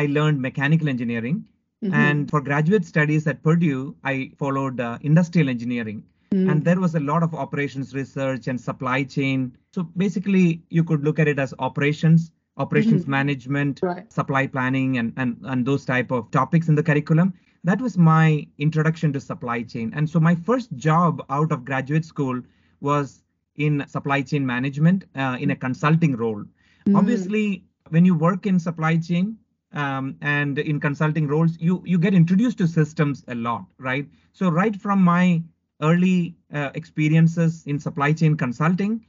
I 0.00 0.06
learned 0.18 0.40
mechanical 0.48 0.88
engineering. 0.94 1.36
Mhm. 1.84 1.94
And 2.04 2.30
for 2.32 2.40
graduate 2.48 2.84
studies 2.90 3.26
at 3.32 3.42
Purdue, 3.46 3.80
I 4.12 4.14
followed 4.42 4.80
uh, 4.80 4.98
industrial 5.10 5.48
engineering. 5.54 6.02
Mm. 6.34 6.50
And 6.50 6.64
there 6.68 6.80
was 6.84 6.94
a 7.00 7.02
lot 7.08 7.22
of 7.26 7.34
operations 7.42 7.94
research 7.98 8.48
and 8.52 8.60
supply 8.68 9.04
chain. 9.16 9.44
So 9.76 9.82
basically, 10.04 10.46
you 10.78 10.84
could 10.90 11.04
look 11.08 11.18
at 11.24 11.28
it 11.32 11.38
as 11.44 11.52
operations, 11.68 12.30
operations 12.64 13.04
Mhm. 13.04 13.12
management, 13.18 13.82
Right. 13.88 14.06
supply 14.18 14.42
planning, 14.54 14.96
and, 15.02 15.12
and, 15.16 15.36
and 15.52 15.66
those 15.70 15.84
type 15.92 16.10
of 16.18 16.30
topics 16.38 16.68
in 16.72 16.80
the 16.80 16.86
curriculum. 16.90 17.34
That 17.70 17.80
was 17.80 17.94
my 17.96 18.46
introduction 18.66 19.12
to 19.12 19.20
supply 19.20 19.58
chain. 19.74 19.92
And 19.96 20.10
so 20.14 20.20
my 20.30 20.34
first 20.48 20.74
job 20.88 21.22
out 21.38 21.52
of 21.52 21.64
graduate 21.70 22.04
school 22.14 22.42
was 22.90 23.22
in 23.66 23.84
supply 23.94 24.20
chain 24.32 24.44
management 24.54 25.04
uh, 25.14 25.36
in 25.46 25.50
a 25.50 25.56
consulting 25.66 26.16
role. 26.24 26.42
Mm. 26.88 26.98
Obviously, 27.00 27.46
when 27.94 28.04
you 28.08 28.14
work 28.26 28.46
in 28.52 28.58
supply 28.68 28.96
chain 29.08 29.36
um, 29.74 30.16
and 30.22 30.58
in 30.58 30.80
consulting 30.80 31.28
roles, 31.28 31.58
you 31.60 31.82
you 31.86 31.98
get 31.98 32.14
introduced 32.14 32.58
to 32.58 32.68
systems 32.68 33.24
a 33.28 33.34
lot, 33.34 33.66
right? 33.78 34.08
So 34.32 34.48
right 34.50 34.76
from 34.76 35.02
my 35.02 35.42
early 35.82 36.36
uh, 36.52 36.70
experiences 36.74 37.66
in 37.66 37.78
supply 37.78 38.12
chain 38.12 38.36
consulting, 38.36 39.04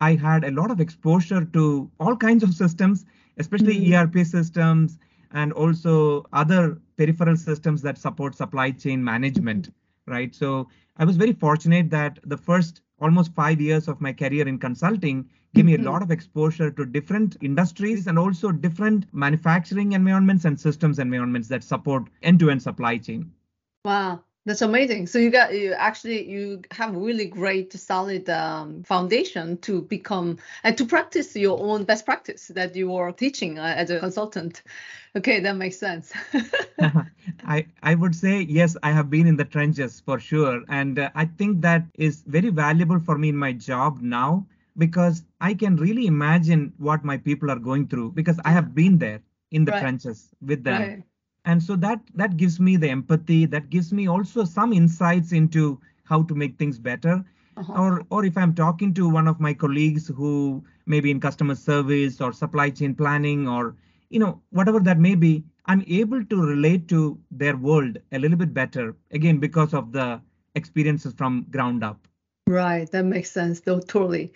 I 0.00 0.14
had 0.16 0.44
a 0.44 0.50
lot 0.50 0.70
of 0.70 0.80
exposure 0.80 1.44
to 1.44 1.90
all 2.00 2.16
kinds 2.16 2.42
of 2.44 2.54
systems, 2.54 3.04
especially 3.38 3.76
Mhm. 3.76 3.88
ERP 3.92 4.24
systems 4.24 4.98
and 5.30 5.52
also 5.52 6.26
other 6.32 6.80
peripheral 6.96 7.36
systems 7.36 7.82
that 7.82 7.98
support 7.98 8.34
supply 8.34 8.70
chain 8.72 9.04
management, 9.04 9.70
right? 10.06 10.34
So 10.34 10.68
I 10.96 11.04
was 11.04 11.16
very 11.16 11.32
fortunate 11.32 11.90
that 11.90 12.18
the 12.24 12.36
first 12.38 12.82
almost 13.00 13.34
five 13.34 13.60
years 13.60 13.88
of 13.88 14.00
my 14.00 14.12
career 14.12 14.46
in 14.46 14.58
consulting 14.58 15.28
gave 15.54 15.64
me 15.64 15.74
a 15.74 15.78
Mhm. 15.78 15.84
lot 15.84 16.02
of 16.02 16.10
exposure 16.10 16.70
to 16.70 16.84
different 16.84 17.36
industries 17.40 18.06
and 18.06 18.18
also 18.18 18.50
different 18.52 19.06
manufacturing 19.12 19.92
environments 19.92 20.44
and 20.44 20.58
systems 20.60 20.98
environments 20.98 21.48
that 21.48 21.62
support 21.64 22.08
end-to-end 22.22 22.62
supply 22.62 22.98
chain. 22.98 23.32
Wow, 23.84 24.24
that's 24.46 24.62
amazing. 24.62 25.06
So 25.08 25.18
you 25.18 25.30
got 25.30 25.54
you 25.54 25.72
actually 25.74 26.28
you 26.28 26.62
have 26.72 26.94
really 26.96 27.26
great 27.26 27.72
solid 27.74 28.28
um, 28.30 28.82
foundation 28.84 29.58
to 29.58 29.82
become 29.82 30.38
and 30.64 30.78
to 30.78 30.86
practice 30.86 31.36
your 31.36 31.60
own 31.60 31.84
best 31.84 32.06
practice 32.06 32.48
that 32.48 32.76
you 32.76 32.94
are 32.96 33.12
teaching 33.12 33.58
uh, 33.58 33.74
as 33.76 33.90
a 33.90 34.00
consultant. 34.00 34.62
Okay, 35.16 35.40
that 35.40 35.56
makes 35.56 35.78
sense. 35.78 36.14
I 37.44 37.66
I 37.82 37.94
would 37.94 38.14
say 38.14 38.40
yes, 38.42 38.76
I 38.82 38.92
have 38.92 39.10
been 39.10 39.26
in 39.26 39.36
the 39.36 39.44
trenches 39.44 40.00
for 40.00 40.18
sure, 40.18 40.62
and 40.68 40.98
uh, 40.98 41.10
I 41.14 41.26
think 41.26 41.62
that 41.62 41.86
is 41.94 42.22
very 42.22 42.50
valuable 42.50 43.00
for 43.00 43.18
me 43.18 43.28
in 43.30 43.36
my 43.36 43.52
job 43.52 44.00
now 44.02 44.46
because 44.76 45.24
I 45.40 45.54
can 45.54 45.76
really 45.76 46.06
imagine 46.06 46.72
what 46.78 47.04
my 47.04 47.18
people 47.18 47.50
are 47.50 47.58
going 47.58 47.88
through 47.88 48.12
because 48.12 48.40
I 48.44 48.52
have 48.52 48.74
been 48.74 48.98
there 48.98 49.22
in 49.50 49.64
the 49.64 49.72
Right. 49.72 49.86
trenches 49.86 50.34
with 50.42 50.64
them. 50.64 50.94
Right. 50.94 51.15
And 51.46 51.62
so 51.62 51.76
that 51.76 52.00
that 52.14 52.36
gives 52.36 52.60
me 52.60 52.76
the 52.76 52.88
empathy 52.90 53.46
that 53.46 53.70
gives 53.70 53.92
me 53.92 54.08
also 54.08 54.44
some 54.44 54.72
insights 54.72 55.32
into 55.32 55.80
how 56.04 56.22
to 56.24 56.34
make 56.34 56.58
things 56.58 56.78
better. 56.78 57.24
Uh-huh. 57.56 57.72
Or, 57.82 58.02
or 58.10 58.24
if 58.26 58.36
I'm 58.36 58.54
talking 58.54 58.92
to 58.94 59.08
one 59.08 59.26
of 59.26 59.40
my 59.40 59.54
colleagues 59.54 60.08
who 60.08 60.62
maybe 60.84 61.10
in 61.10 61.20
customer 61.20 61.54
service 61.54 62.20
or 62.20 62.34
supply 62.34 62.68
chain 62.68 62.94
planning 62.94 63.48
or 63.48 63.74
you 64.10 64.18
know 64.18 64.42
whatever 64.50 64.78
that 64.80 64.98
may 64.98 65.14
be, 65.14 65.42
I'm 65.64 65.82
able 65.86 66.22
to 66.24 66.42
relate 66.42 66.86
to 66.88 67.18
their 67.30 67.56
world 67.56 67.96
a 68.12 68.18
little 68.18 68.36
bit 68.36 68.52
better 68.52 68.94
again 69.10 69.38
because 69.38 69.72
of 69.72 69.92
the 69.92 70.20
experiences 70.54 71.14
from 71.16 71.46
ground 71.50 71.82
up. 71.82 72.06
Right, 72.46 72.90
that 72.92 73.04
makes 73.04 73.30
sense. 73.30 73.60
Though 73.60 73.80
totally. 73.80 74.32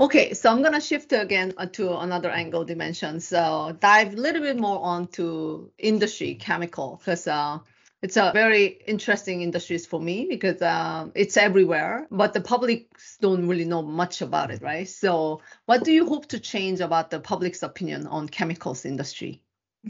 Okay, 0.00 0.34
so 0.34 0.50
I'm 0.50 0.62
gonna 0.62 0.80
shift 0.80 1.12
again 1.12 1.54
uh, 1.56 1.66
to 1.66 1.98
another 1.98 2.30
angle 2.30 2.64
dimension. 2.64 3.20
So 3.20 3.76
dive 3.78 4.14
a 4.14 4.16
little 4.16 4.42
bit 4.42 4.58
more 4.58 4.80
onto 4.84 5.70
industry 5.78 6.34
chemical 6.34 6.96
because 6.96 7.28
uh, 7.28 7.58
it's 8.02 8.16
a 8.16 8.32
very 8.34 8.66
interesting 8.86 9.42
industries 9.42 9.86
for 9.86 10.00
me 10.00 10.26
because 10.28 10.60
um, 10.62 11.12
it's 11.14 11.36
everywhere, 11.36 12.08
but 12.10 12.32
the 12.34 12.40
public 12.40 12.88
don't 13.20 13.46
really 13.46 13.64
know 13.64 13.82
much 13.82 14.20
about 14.20 14.50
it, 14.50 14.60
right? 14.62 14.88
So 14.88 15.40
what 15.66 15.84
do 15.84 15.92
you 15.92 16.06
hope 16.06 16.26
to 16.28 16.40
change 16.40 16.80
about 16.80 17.10
the 17.10 17.20
public's 17.20 17.62
opinion 17.62 18.08
on 18.08 18.28
chemicals 18.28 18.84
industry? 18.84 19.42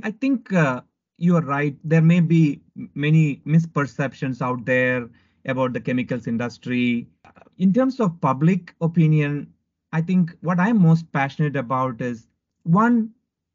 I 0.02 0.10
think 0.10 0.52
uh, 0.52 0.82
you 1.16 1.34
are 1.36 1.42
right. 1.42 1.76
There 1.82 2.02
may 2.02 2.20
be 2.20 2.60
many 2.94 3.40
misperceptions 3.46 4.42
out 4.42 4.66
there 4.66 5.08
about 5.46 5.72
the 5.72 5.80
chemicals 5.80 6.26
industry. 6.26 7.08
In 7.56 7.72
terms 7.72 8.00
of 8.00 8.20
public 8.20 8.74
opinion, 8.80 9.53
I 9.94 10.00
think 10.00 10.36
what 10.40 10.58
I'm 10.58 10.82
most 10.82 11.10
passionate 11.12 11.54
about 11.54 12.00
is 12.00 12.26
one, 12.64 13.10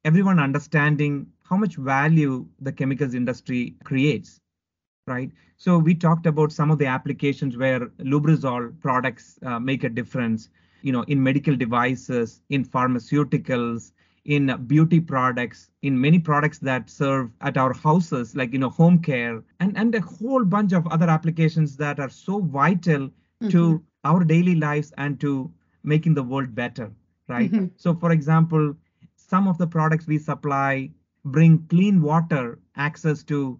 everyone 0.06 0.40
understanding 0.40 1.28
how 1.44 1.58
much 1.58 1.76
value 1.76 2.48
the 2.62 2.72
chemicals 2.72 3.14
industry 3.14 3.76
creates, 3.84 4.40
right? 5.06 5.30
So 5.58 5.78
we 5.78 5.94
talked 5.94 6.28
about 6.28 6.54
some 6.54 6.72
of 6.72 6.78
the 6.78 6.86
applications 6.86 7.58
where 7.58 7.88
Lubrizol 8.12 8.80
products 8.80 9.38
uh, 9.46 9.60
make 9.60 9.84
a 9.84 9.90
difference, 9.90 10.50
you 10.82 10.94
know, 10.94 11.04
in 11.10 11.22
medical 11.22 11.58
devices, 11.58 12.42
in 12.48 12.64
pharmaceuticals, 12.64 13.92
in 14.24 14.56
beauty 14.66 15.02
products, 15.02 15.70
in 15.82 16.00
many 16.00 16.20
products 16.20 16.60
that 16.60 16.90
serve 16.90 17.32
at 17.42 17.58
our 17.58 17.74
houses, 17.74 18.34
like 18.34 18.54
you 18.54 18.60
know, 18.60 18.70
home 18.70 19.00
care, 19.00 19.44
and 19.60 19.78
and 19.78 19.94
a 19.94 20.00
whole 20.00 20.46
bunch 20.46 20.72
of 20.72 20.88
other 20.88 21.10
applications 21.10 21.76
that 21.76 22.00
are 22.00 22.10
so 22.10 22.40
vital 22.40 23.08
mm-hmm. 23.10 23.50
to 23.50 23.84
our 24.06 24.24
daily 24.24 24.56
lives 24.56 24.94
and 24.98 25.20
to 25.20 25.52
making 25.84 26.14
the 26.14 26.24
world 26.24 26.56
better, 26.56 26.92
right? 27.28 27.52
Mm-hmm. 27.52 27.68
So, 27.78 27.94
for 27.96 28.12
example, 28.12 28.76
some 29.16 29.48
of 29.48 29.58
the 29.58 29.68
products 29.68 30.08
we 30.08 30.18
supply 30.18 30.92
bring 31.26 31.66
clean 31.68 32.02
water 32.02 32.60
access 32.76 33.24
to 33.24 33.60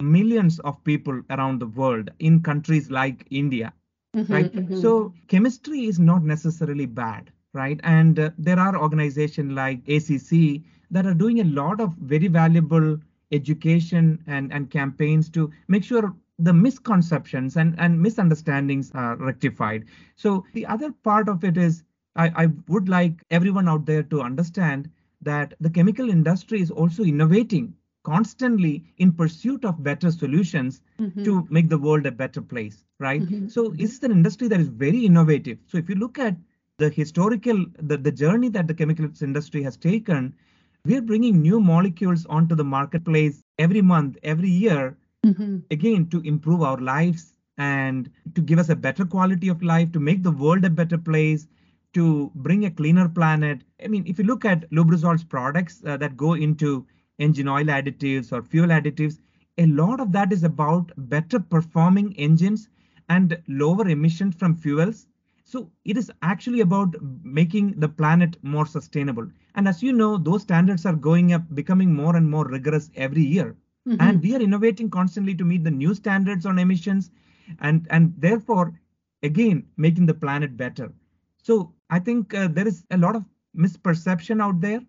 millions 0.00 0.58
of 0.60 0.82
people 0.84 1.20
around 1.30 1.60
the 1.60 1.66
world 1.66 2.10
in 2.18 2.42
countries 2.42 2.90
like 2.90 3.26
India, 3.30 3.72
mm-hmm, 4.16 4.32
right? 4.32 4.52
Mm-hmm. 4.52 4.80
So, 4.80 5.12
chemistry 5.28 5.84
is 5.84 5.98
not 5.98 6.24
necessarily 6.24 6.86
bad, 6.86 7.30
right? 7.52 7.80
And 7.82 8.18
uh, 8.18 8.30
there 8.38 8.58
are 8.58 8.76
organizations 8.76 9.52
like 9.52 9.86
ACC 9.88 10.62
that 10.90 11.06
are 11.06 11.14
doing 11.14 11.40
a 11.40 11.44
lot 11.44 11.80
of 11.80 11.94
very 11.94 12.28
valuable 12.28 12.98
education 13.32 14.22
and, 14.26 14.52
and 14.52 14.70
campaigns 14.70 15.28
to 15.30 15.50
make 15.68 15.84
sure 15.84 16.14
the 16.40 16.52
misconceptions 16.52 17.56
and, 17.56 17.74
and 17.78 18.00
misunderstandings 18.00 18.90
are 18.94 19.16
rectified. 19.16 19.84
So 20.16 20.44
the 20.54 20.66
other 20.66 20.92
part 20.92 21.28
of 21.28 21.44
it 21.44 21.56
is 21.56 21.84
I, 22.16 22.44
I 22.44 22.46
would 22.68 22.88
like 22.88 23.22
everyone 23.30 23.68
out 23.68 23.86
there 23.86 24.02
to 24.04 24.22
understand 24.22 24.90
that 25.22 25.54
the 25.60 25.70
chemical 25.70 26.10
industry 26.10 26.60
is 26.60 26.70
also 26.70 27.04
innovating 27.04 27.74
constantly 28.02 28.84
in 28.96 29.12
pursuit 29.12 29.64
of 29.64 29.82
better 29.82 30.10
solutions 30.10 30.80
mm-hmm. 30.98 31.22
to 31.22 31.46
make 31.50 31.68
the 31.68 31.78
world 31.78 32.06
a 32.06 32.10
better 32.10 32.40
place 32.40 32.82
right 32.98 33.20
mm-hmm. 33.20 33.46
so 33.48 33.74
it's 33.78 34.02
an 34.02 34.10
industry 34.10 34.48
that 34.48 34.58
is 34.58 34.68
very 34.68 35.04
innovative 35.04 35.58
so 35.66 35.76
if 35.76 35.88
you 35.88 35.94
look 35.96 36.18
at 36.18 36.34
the 36.78 36.88
historical 36.88 37.66
the, 37.78 37.98
the 37.98 38.10
journey 38.10 38.48
that 38.48 38.66
the 38.66 38.72
chemicals 38.72 39.20
industry 39.20 39.62
has 39.62 39.76
taken 39.76 40.34
we're 40.86 41.02
bringing 41.02 41.42
new 41.42 41.60
molecules 41.60 42.24
onto 42.26 42.54
the 42.54 42.64
marketplace 42.64 43.42
every 43.58 43.82
month 43.82 44.16
every 44.22 44.48
year 44.48 44.96
mm-hmm. 45.24 45.58
again 45.70 46.08
to 46.08 46.20
improve 46.22 46.62
our 46.62 46.78
lives 46.78 47.34
and 47.58 48.10
to 48.34 48.40
give 48.40 48.58
us 48.58 48.68
a 48.70 48.76
better 48.76 49.04
quality 49.04 49.48
of 49.48 49.62
life 49.62 49.92
to 49.92 50.00
make 50.00 50.22
the 50.22 50.30
world 50.30 50.64
a 50.64 50.70
better 50.70 50.96
place 50.98 51.46
to 51.92 52.30
bring 52.36 52.64
a 52.64 52.70
cleaner 52.70 53.08
planet. 53.08 53.62
I 53.84 53.88
mean 53.88 54.04
if 54.06 54.18
you 54.18 54.24
look 54.24 54.44
at 54.44 54.70
lubrizol's 54.70 55.24
products 55.24 55.82
uh, 55.84 55.96
that 55.98 56.16
go 56.16 56.34
into 56.34 56.86
engine 57.18 57.48
oil 57.48 57.64
additives 57.64 58.32
or 58.32 58.42
fuel 58.42 58.68
additives 58.68 59.18
a 59.58 59.66
lot 59.66 60.00
of 60.00 60.12
that 60.12 60.32
is 60.32 60.42
about 60.42 60.92
better 60.96 61.38
performing 61.38 62.16
engines 62.16 62.68
and 63.10 63.38
lower 63.48 63.88
emissions 63.88 64.34
from 64.36 64.54
fuels. 64.54 65.06
So 65.44 65.70
it 65.84 65.98
is 65.98 66.10
actually 66.22 66.60
about 66.60 66.94
making 67.22 67.78
the 67.78 67.88
planet 67.88 68.36
more 68.42 68.64
sustainable. 68.64 69.28
And 69.54 69.68
as 69.68 69.82
you 69.82 69.92
know 69.92 70.16
those 70.16 70.42
standards 70.42 70.86
are 70.86 70.94
going 70.94 71.32
up 71.32 71.42
becoming 71.54 71.92
more 71.94 72.16
and 72.16 72.30
more 72.30 72.46
rigorous 72.46 72.90
every 72.94 73.22
year 73.24 73.56
Mm-hmm. 73.88 74.00
And 74.00 74.22
we 74.22 74.34
are 74.36 74.40
innovating 74.40 74.90
constantly 74.90 75.34
to 75.34 75.44
meet 75.44 75.64
the 75.64 75.70
new 75.70 75.94
standards 75.94 76.46
on 76.46 76.58
emissions 76.58 77.10
and, 77.60 77.86
and 77.90 78.14
therefore, 78.18 78.72
again, 79.22 79.66
making 79.76 80.06
the 80.06 80.14
planet 80.14 80.56
better. 80.56 80.92
So 81.42 81.72
I 81.88 81.98
think 81.98 82.34
uh, 82.34 82.48
there 82.48 82.68
is 82.68 82.84
a 82.90 82.98
lot 82.98 83.16
of 83.16 83.24
misperception 83.56 84.42
out 84.42 84.60
there. 84.60 84.80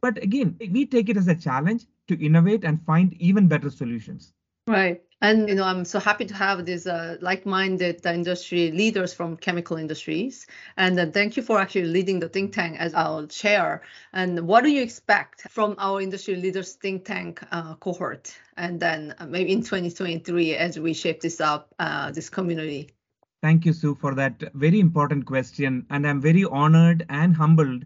But 0.00 0.22
again, 0.22 0.56
we 0.58 0.84
take 0.86 1.08
it 1.08 1.16
as 1.16 1.28
a 1.28 1.34
challenge 1.34 1.86
to 2.08 2.20
innovate 2.24 2.64
and 2.64 2.84
find 2.84 3.12
even 3.14 3.46
better 3.46 3.70
solutions. 3.70 4.32
Right. 4.66 5.00
And 5.22 5.48
you 5.48 5.54
know, 5.54 5.62
I'm 5.62 5.84
so 5.84 6.00
happy 6.00 6.24
to 6.24 6.34
have 6.34 6.66
these 6.66 6.84
uh, 6.84 7.16
like-minded 7.20 8.04
industry 8.04 8.72
leaders 8.72 9.14
from 9.14 9.36
chemical 9.36 9.76
industries. 9.76 10.48
And 10.76 10.98
uh, 10.98 11.06
thank 11.06 11.36
you 11.36 11.44
for 11.44 11.60
actually 11.60 11.84
leading 11.84 12.18
the 12.18 12.28
think 12.28 12.52
tank 12.52 12.76
as 12.80 12.92
our 12.92 13.26
chair. 13.26 13.82
And 14.12 14.48
what 14.48 14.64
do 14.64 14.70
you 14.70 14.82
expect 14.82 15.42
from 15.42 15.76
our 15.78 16.00
industry 16.00 16.34
leaders 16.34 16.72
think 16.72 17.04
tank 17.04 17.40
uh, 17.52 17.76
cohort? 17.76 18.36
And 18.56 18.80
then 18.80 19.14
uh, 19.16 19.26
maybe 19.26 19.52
in 19.52 19.60
2023 19.60 20.56
as 20.56 20.80
we 20.80 20.92
shape 20.92 21.20
this 21.20 21.40
up, 21.40 21.72
uh, 21.78 22.10
this 22.10 22.28
community. 22.28 22.90
Thank 23.42 23.64
you, 23.64 23.72
Sue, 23.72 23.94
for 23.94 24.16
that 24.16 24.42
very 24.54 24.80
important 24.80 25.24
question. 25.24 25.86
And 25.90 26.04
I'm 26.04 26.20
very 26.20 26.44
honored 26.44 27.06
and 27.08 27.36
humbled 27.36 27.84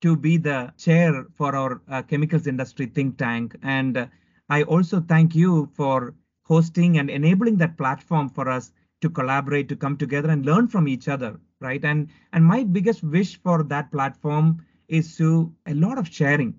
to 0.00 0.16
be 0.16 0.38
the 0.38 0.72
chair 0.78 1.26
for 1.36 1.54
our 1.54 1.82
uh, 1.90 2.00
chemicals 2.00 2.46
industry 2.46 2.86
think 2.86 3.18
tank. 3.18 3.56
And 3.62 4.08
I 4.48 4.62
also 4.62 5.00
thank 5.00 5.34
you 5.34 5.70
for 5.74 6.14
hosting 6.52 6.98
and 6.98 7.08
enabling 7.18 7.56
that 7.58 7.78
platform 7.82 8.28
for 8.28 8.48
us 8.48 8.72
to 9.02 9.10
collaborate, 9.18 9.68
to 9.68 9.76
come 9.84 9.96
together 9.96 10.30
and 10.30 10.46
learn 10.46 10.68
from 10.68 10.88
each 10.94 11.08
other, 11.14 11.32
right? 11.60 11.84
And 11.84 12.08
and 12.32 12.44
my 12.54 12.60
biggest 12.76 13.02
wish 13.02 13.30
for 13.46 13.62
that 13.74 13.90
platform 13.96 14.64
is 14.88 15.16
to 15.20 15.28
a 15.66 15.74
lot 15.84 15.98
of 16.02 16.12
sharing, 16.18 16.52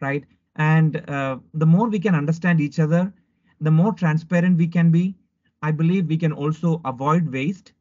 right? 0.00 0.24
And 0.56 1.02
uh, 1.16 1.38
the 1.62 1.66
more 1.74 1.88
we 1.88 2.00
can 2.06 2.14
understand 2.22 2.60
each 2.60 2.78
other, 2.86 3.02
the 3.60 3.74
more 3.80 3.92
transparent 4.02 4.62
we 4.64 4.68
can 4.78 4.90
be. 4.98 5.04
I 5.68 5.72
believe 5.80 6.06
we 6.06 6.16
can 6.16 6.32
also 6.32 6.80
avoid 6.92 7.30
waste 7.32 7.72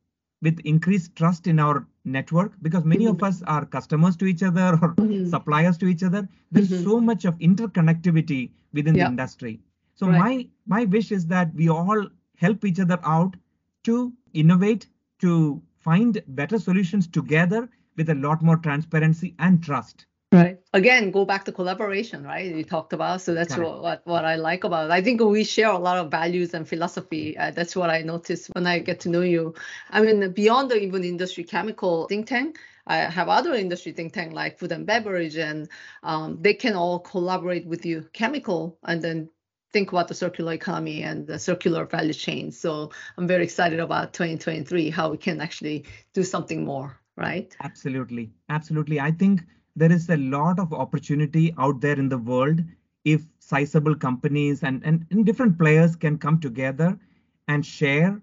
with 0.45 0.59
increased 0.71 1.15
trust 1.15 1.47
in 1.47 1.59
our 1.65 1.77
network 2.03 2.51
because 2.61 2.83
many 2.93 3.05
mm-hmm. 3.05 3.23
of 3.23 3.29
us 3.29 3.41
are 3.55 3.65
customers 3.77 4.17
to 4.17 4.25
each 4.25 4.43
other 4.49 4.67
or 4.81 4.89
mm-hmm. 4.95 5.29
suppliers 5.29 5.77
to 5.77 5.87
each 5.93 6.03
other. 6.03 6.27
There's 6.51 6.71
mm-hmm. 6.71 6.89
so 6.89 6.99
much 6.99 7.25
of 7.25 7.39
interconnectivity 7.49 8.41
within 8.73 8.95
the 8.95 9.05
industry 9.13 9.59
so 9.99 10.07
right. 10.07 10.17
my 10.17 10.47
my 10.65 10.85
wish 10.85 11.11
is 11.11 11.27
that 11.27 11.53
we 11.53 11.67
all 11.67 12.07
help 12.37 12.63
each 12.63 12.79
other 12.79 12.97
out 13.03 13.35
to 13.83 14.13
innovate, 14.33 14.87
to 15.19 15.61
find 15.79 16.23
better 16.29 16.57
solutions 16.57 17.05
together 17.05 17.67
with 17.97 18.09
a 18.09 18.15
lot 18.15 18.41
more 18.41 18.55
transparency 18.55 19.35
and 19.39 19.61
trust. 19.61 20.05
Right. 20.31 20.57
Again, 20.73 21.11
go 21.11 21.25
back 21.25 21.43
to 21.45 21.51
collaboration, 21.51 22.23
right? 22.23 22.45
You 22.55 22.63
talked 22.63 22.93
about. 22.93 23.19
So 23.21 23.33
that's 23.33 23.57
what, 23.57 23.81
what, 23.81 24.01
what 24.05 24.23
I 24.23 24.35
like 24.35 24.63
about 24.63 24.85
it. 24.85 24.91
I 24.91 25.01
think 25.01 25.19
we 25.21 25.43
share 25.43 25.71
a 25.71 25.77
lot 25.77 25.97
of 25.97 26.11
values 26.11 26.53
and 26.53 26.67
philosophy. 26.67 27.35
Uh, 27.37 27.51
that's 27.51 27.75
what 27.75 27.89
I 27.89 28.03
noticed 28.03 28.51
when 28.53 28.67
I 28.67 28.79
get 28.79 29.01
to 29.01 29.09
know 29.09 29.21
you. 29.21 29.55
I 29.89 30.01
mean, 30.01 30.31
beyond 30.31 30.69
the 30.69 30.77
even 30.77 31.03
industry 31.03 31.43
chemical 31.43 32.07
think 32.07 32.27
tank, 32.27 32.59
I 32.87 32.97
have 32.97 33.27
other 33.27 33.53
industry 33.53 33.91
think 33.91 34.13
tank 34.13 34.33
like 34.33 34.59
food 34.59 34.71
and 34.71 34.85
beverage, 34.85 35.35
and 35.35 35.67
um, 36.03 36.37
they 36.41 36.53
can 36.53 36.75
all 36.75 36.99
collaborate 36.99 37.65
with 37.65 37.85
you 37.85 38.07
chemical 38.13 38.77
and 38.83 39.01
then 39.01 39.29
think 39.71 39.91
about 39.91 40.07
the 40.07 40.13
circular 40.13 40.53
economy 40.53 41.03
and 41.03 41.27
the 41.27 41.37
circular 41.39 41.85
value 41.85 42.13
chain. 42.13 42.51
So 42.51 42.91
I'm 43.17 43.27
very 43.27 43.43
excited 43.43 43.79
about 43.79 44.13
2023, 44.13 44.89
how 44.89 45.09
we 45.11 45.17
can 45.17 45.41
actually 45.41 45.85
do 46.13 46.23
something 46.23 46.63
more, 46.63 46.99
right? 47.15 47.55
Absolutely. 47.61 48.31
Absolutely. 48.49 48.99
I 48.99 49.11
think 49.11 49.43
there 49.75 49.91
is 49.91 50.09
a 50.09 50.17
lot 50.17 50.59
of 50.59 50.73
opportunity 50.73 51.53
out 51.57 51.81
there 51.81 51.97
in 51.97 52.09
the 52.09 52.17
world 52.17 52.61
if 53.05 53.21
sizable 53.39 53.95
companies 53.95 54.63
and, 54.63 54.83
and, 54.83 55.05
and 55.11 55.25
different 55.25 55.57
players 55.57 55.95
can 55.95 56.17
come 56.17 56.39
together 56.39 56.99
and 57.47 57.65
share 57.65 58.21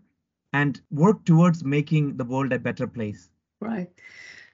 and 0.52 0.80
work 0.90 1.24
towards 1.24 1.64
making 1.64 2.16
the 2.16 2.24
world 2.24 2.52
a 2.52 2.58
better 2.58 2.86
place. 2.86 3.30
Right. 3.60 3.90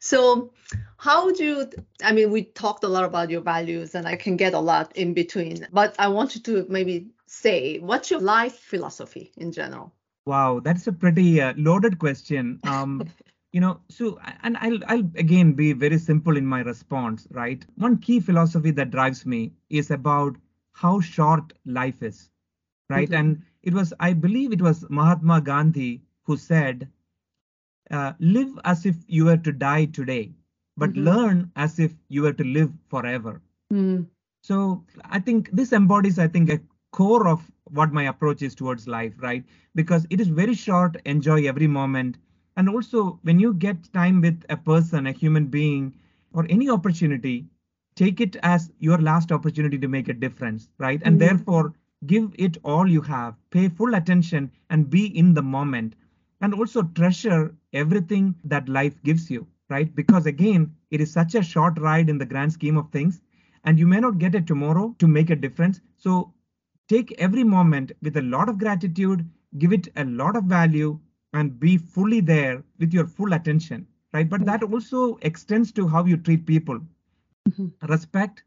So, 0.04 0.50
how 0.96 1.30
do 1.30 1.44
you? 1.44 1.70
I 2.02 2.10
mean, 2.10 2.32
we 2.32 2.42
talked 2.42 2.82
a 2.82 2.88
lot 2.88 3.04
about 3.04 3.30
your 3.30 3.40
values, 3.40 3.94
and 3.94 4.04
I 4.08 4.16
can 4.16 4.36
get 4.36 4.52
a 4.52 4.58
lot 4.58 4.90
in 4.96 5.14
between. 5.14 5.68
But 5.72 5.94
I 5.96 6.08
want 6.08 6.34
you 6.34 6.40
to 6.42 6.66
maybe 6.68 7.06
say 7.26 7.78
what's 7.78 8.10
your 8.10 8.18
life 8.18 8.58
philosophy 8.58 9.30
in 9.36 9.52
general. 9.52 9.92
Wow, 10.26 10.58
that's 10.58 10.88
a 10.88 10.92
pretty 10.92 11.40
uh, 11.40 11.54
loaded 11.56 12.00
question. 12.00 12.58
Um, 12.64 13.08
you 13.52 13.60
know, 13.60 13.78
so 13.88 14.18
and 14.42 14.56
I'll 14.56 14.80
I'll 14.88 15.08
again 15.14 15.52
be 15.52 15.72
very 15.72 15.98
simple 15.98 16.36
in 16.36 16.46
my 16.46 16.62
response, 16.62 17.28
right? 17.30 17.64
One 17.76 17.96
key 17.96 18.18
philosophy 18.18 18.72
that 18.72 18.90
drives 18.90 19.24
me 19.24 19.52
is 19.70 19.92
about 19.92 20.34
how 20.72 20.98
short 20.98 21.52
life 21.64 22.02
is, 22.02 22.28
right? 22.90 23.08
Mm-hmm. 23.08 23.20
And 23.20 23.42
it 23.62 23.72
was, 23.72 23.94
I 24.00 24.14
believe, 24.14 24.52
it 24.52 24.62
was 24.62 24.84
Mahatma 24.90 25.40
Gandhi 25.40 26.02
who 26.24 26.36
said, 26.36 26.88
uh, 27.92 28.12
"Live 28.18 28.58
as 28.64 28.84
if 28.86 28.96
you 29.06 29.26
were 29.26 29.36
to 29.36 29.52
die 29.52 29.84
today, 29.84 30.32
but 30.76 30.90
mm-hmm. 30.90 31.04
learn 31.04 31.52
as 31.56 31.78
if 31.78 31.94
you 32.08 32.22
were 32.22 32.32
to 32.32 32.44
live 32.44 32.72
forever." 32.88 33.40
Mm. 33.72 34.06
So 34.42 34.84
I 35.04 35.20
think 35.20 35.50
this 35.52 35.72
embodies, 35.72 36.18
I 36.18 36.26
think, 36.26 36.50
a 36.50 36.60
core 36.90 37.28
of 37.28 37.50
what 37.70 37.92
my 37.92 38.04
approach 38.04 38.42
is 38.42 38.54
towards 38.54 38.88
life, 38.88 39.14
right? 39.18 39.44
Because 39.74 40.06
it 40.10 40.20
is 40.20 40.28
very 40.28 40.54
short, 40.54 40.96
enjoy 41.04 41.46
every 41.46 41.66
moment. 41.66 42.18
And 42.56 42.68
also, 42.68 43.18
when 43.22 43.38
you 43.38 43.54
get 43.54 43.92
time 43.92 44.20
with 44.20 44.44
a 44.50 44.56
person, 44.56 45.06
a 45.06 45.12
human 45.12 45.46
being, 45.46 45.94
or 46.34 46.46
any 46.50 46.68
opportunity, 46.68 47.46
take 47.94 48.20
it 48.20 48.36
as 48.42 48.70
your 48.78 48.98
last 48.98 49.32
opportunity 49.32 49.78
to 49.78 49.88
make 49.88 50.08
a 50.08 50.14
difference, 50.14 50.68
right? 50.78 51.00
And 51.04 51.18
mm-hmm. 51.18 51.28
therefore, 51.28 51.74
give 52.06 52.34
it 52.38 52.58
all 52.64 52.86
you 52.86 53.00
have, 53.02 53.36
pay 53.50 53.68
full 53.68 53.94
attention, 53.94 54.50
and 54.70 54.90
be 54.90 55.06
in 55.16 55.34
the 55.34 55.42
moment. 55.42 55.94
And 56.40 56.52
also 56.52 56.82
treasure 56.82 57.54
everything 57.72 58.34
that 58.44 58.68
life 58.68 59.02
gives 59.02 59.30
you, 59.30 59.46
right? 59.68 59.94
Because 59.94 60.26
again, 60.26 60.74
it 60.90 61.00
is 61.00 61.12
such 61.12 61.34
a 61.34 61.42
short 61.42 61.78
ride 61.78 62.08
in 62.10 62.18
the 62.18 62.26
grand 62.26 62.52
scheme 62.52 62.76
of 62.76 62.90
things, 62.90 63.22
and 63.64 63.78
you 63.78 63.86
may 63.86 64.00
not 64.00 64.18
get 64.18 64.34
it 64.34 64.46
tomorrow 64.46 64.94
to 64.98 65.06
make 65.06 65.30
a 65.30 65.36
difference. 65.36 65.80
So 65.96 66.32
take 66.88 67.12
every 67.18 67.44
moment 67.44 67.92
with 68.02 68.16
a 68.16 68.22
lot 68.22 68.48
of 68.48 68.58
gratitude, 68.58 69.28
give 69.58 69.72
it 69.72 69.88
a 69.96 70.04
lot 70.04 70.36
of 70.36 70.44
value, 70.44 70.98
and 71.32 71.58
be 71.58 71.78
fully 71.78 72.20
there 72.20 72.62
with 72.78 72.92
your 72.92 73.06
full 73.06 73.32
attention, 73.32 73.86
right? 74.12 74.28
But 74.28 74.44
that 74.44 74.62
also 74.62 75.18
extends 75.22 75.72
to 75.72 75.88
how 75.88 76.04
you 76.04 76.16
treat 76.16 76.46
people. 76.46 76.80
Mm-hmm. 77.48 77.86
Respect, 77.88 78.44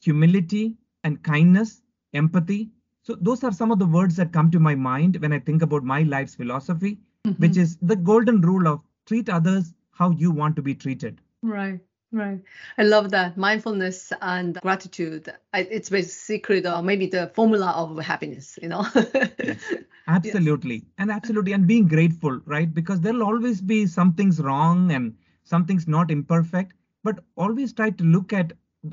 humility, 0.00 0.76
and 1.04 1.22
kindness, 1.22 1.82
empathy. 2.12 2.70
So, 3.02 3.14
those 3.20 3.44
are 3.44 3.52
some 3.52 3.70
of 3.70 3.78
the 3.78 3.86
words 3.86 4.16
that 4.16 4.32
come 4.32 4.50
to 4.50 4.60
my 4.60 4.74
mind 4.74 5.16
when 5.16 5.32
I 5.32 5.38
think 5.38 5.62
about 5.62 5.84
my 5.84 6.02
life's 6.02 6.34
philosophy, 6.34 6.98
mm-hmm. 7.26 7.42
which 7.42 7.56
is 7.56 7.76
the 7.82 7.96
golden 7.96 8.40
rule 8.40 8.68
of 8.68 8.80
treat 9.06 9.28
others 9.28 9.72
how 9.90 10.10
you 10.10 10.30
want 10.30 10.56
to 10.56 10.62
be 10.62 10.74
treated. 10.74 11.20
Right. 11.42 11.80
Right. 12.12 12.40
I 12.78 12.84
love 12.84 13.10
that. 13.10 13.36
Mindfulness 13.36 14.12
and 14.22 14.58
gratitude. 14.62 15.32
It's 15.52 15.88
the 15.88 16.02
secret 16.02 16.64
or 16.64 16.80
maybe 16.82 17.06
the 17.06 17.30
formula 17.34 17.72
of 17.76 17.98
happiness, 17.98 18.58
you 18.62 18.68
know? 18.68 18.86
yes, 18.94 19.58
absolutely. 20.08 20.76
Yes. 20.76 20.84
And 20.98 21.10
absolutely. 21.10 21.52
And 21.52 21.66
being 21.66 21.88
grateful, 21.88 22.40
right? 22.46 22.72
Because 22.72 23.00
there'll 23.00 23.24
always 23.24 23.60
be 23.60 23.86
something's 23.86 24.40
wrong 24.40 24.92
and 24.92 25.14
something's 25.44 25.88
not 25.88 26.10
imperfect, 26.10 26.74
but 27.02 27.18
always 27.36 27.72
try 27.72 27.90
to 27.90 28.04
look 28.04 28.32
at 28.32 28.52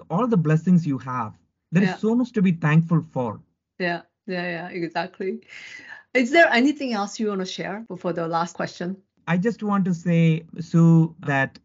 all 0.10 0.28
the 0.28 0.38
blessings 0.38 0.86
you 0.86 0.98
have. 0.98 1.34
There 1.72 1.84
yeah. 1.84 1.94
is 1.94 2.02
so 2.02 2.16
much 2.16 2.32
to 2.34 2.42
be 2.42 2.52
thankful 2.52 3.04
for. 3.12 3.40
Yeah. 3.80 4.02
Yeah. 4.26 4.44
Yeah. 4.44 4.68
Exactly. 4.70 5.42
Is 6.14 6.30
there 6.30 6.48
anything 6.52 6.94
else 6.94 7.20
you 7.20 7.30
want 7.30 7.42
to 7.42 7.46
share 7.46 7.86
before 7.88 8.14
the 8.14 8.28
last 8.28 8.56
question? 8.56 8.98
I 9.28 9.38
just 9.38 9.64
want 9.64 9.86
to 9.86 9.94
say, 9.94 10.44
Sue, 10.60 11.16
that 11.22 11.58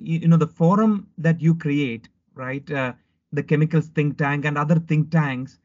you 0.00 0.28
know 0.28 0.36
the 0.36 0.46
forum 0.46 1.08
that 1.18 1.40
you 1.40 1.54
create 1.54 2.08
right 2.34 2.70
uh, 2.70 2.92
the 3.32 3.42
chemicals 3.42 3.86
think 3.88 4.18
tank 4.18 4.44
and 4.44 4.58
other 4.58 4.78
think 4.78 5.10
tanks 5.10 5.58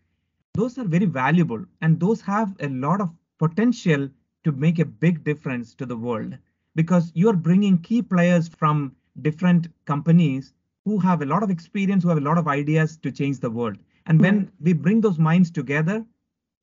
those 0.53 0.77
are 0.77 0.85
very 0.85 1.05
valuable 1.05 1.63
and 1.81 1.99
those 1.99 2.21
have 2.21 2.55
a 2.61 2.69
lot 2.69 3.01
of 3.01 3.09
potential 3.39 4.09
to 4.43 4.51
make 4.51 4.79
a 4.79 4.85
big 4.85 5.23
difference 5.23 5.75
to 5.75 5.85
the 5.85 5.97
world 5.97 6.37
because 6.75 7.11
you 7.13 7.29
are 7.29 7.35
bringing 7.35 7.77
key 7.77 8.01
players 8.01 8.47
from 8.47 8.95
different 9.21 9.67
companies 9.85 10.53
who 10.85 10.97
have 10.97 11.21
a 11.21 11.25
lot 11.25 11.43
of 11.43 11.49
experience 11.49 12.03
who 12.03 12.09
have 12.09 12.17
a 12.17 12.29
lot 12.29 12.37
of 12.37 12.47
ideas 12.47 12.97
to 12.97 13.11
change 13.11 13.39
the 13.39 13.49
world 13.49 13.77
and 14.05 14.19
when 14.19 14.51
we 14.61 14.73
bring 14.73 15.01
those 15.01 15.19
minds 15.19 15.51
together 15.51 16.05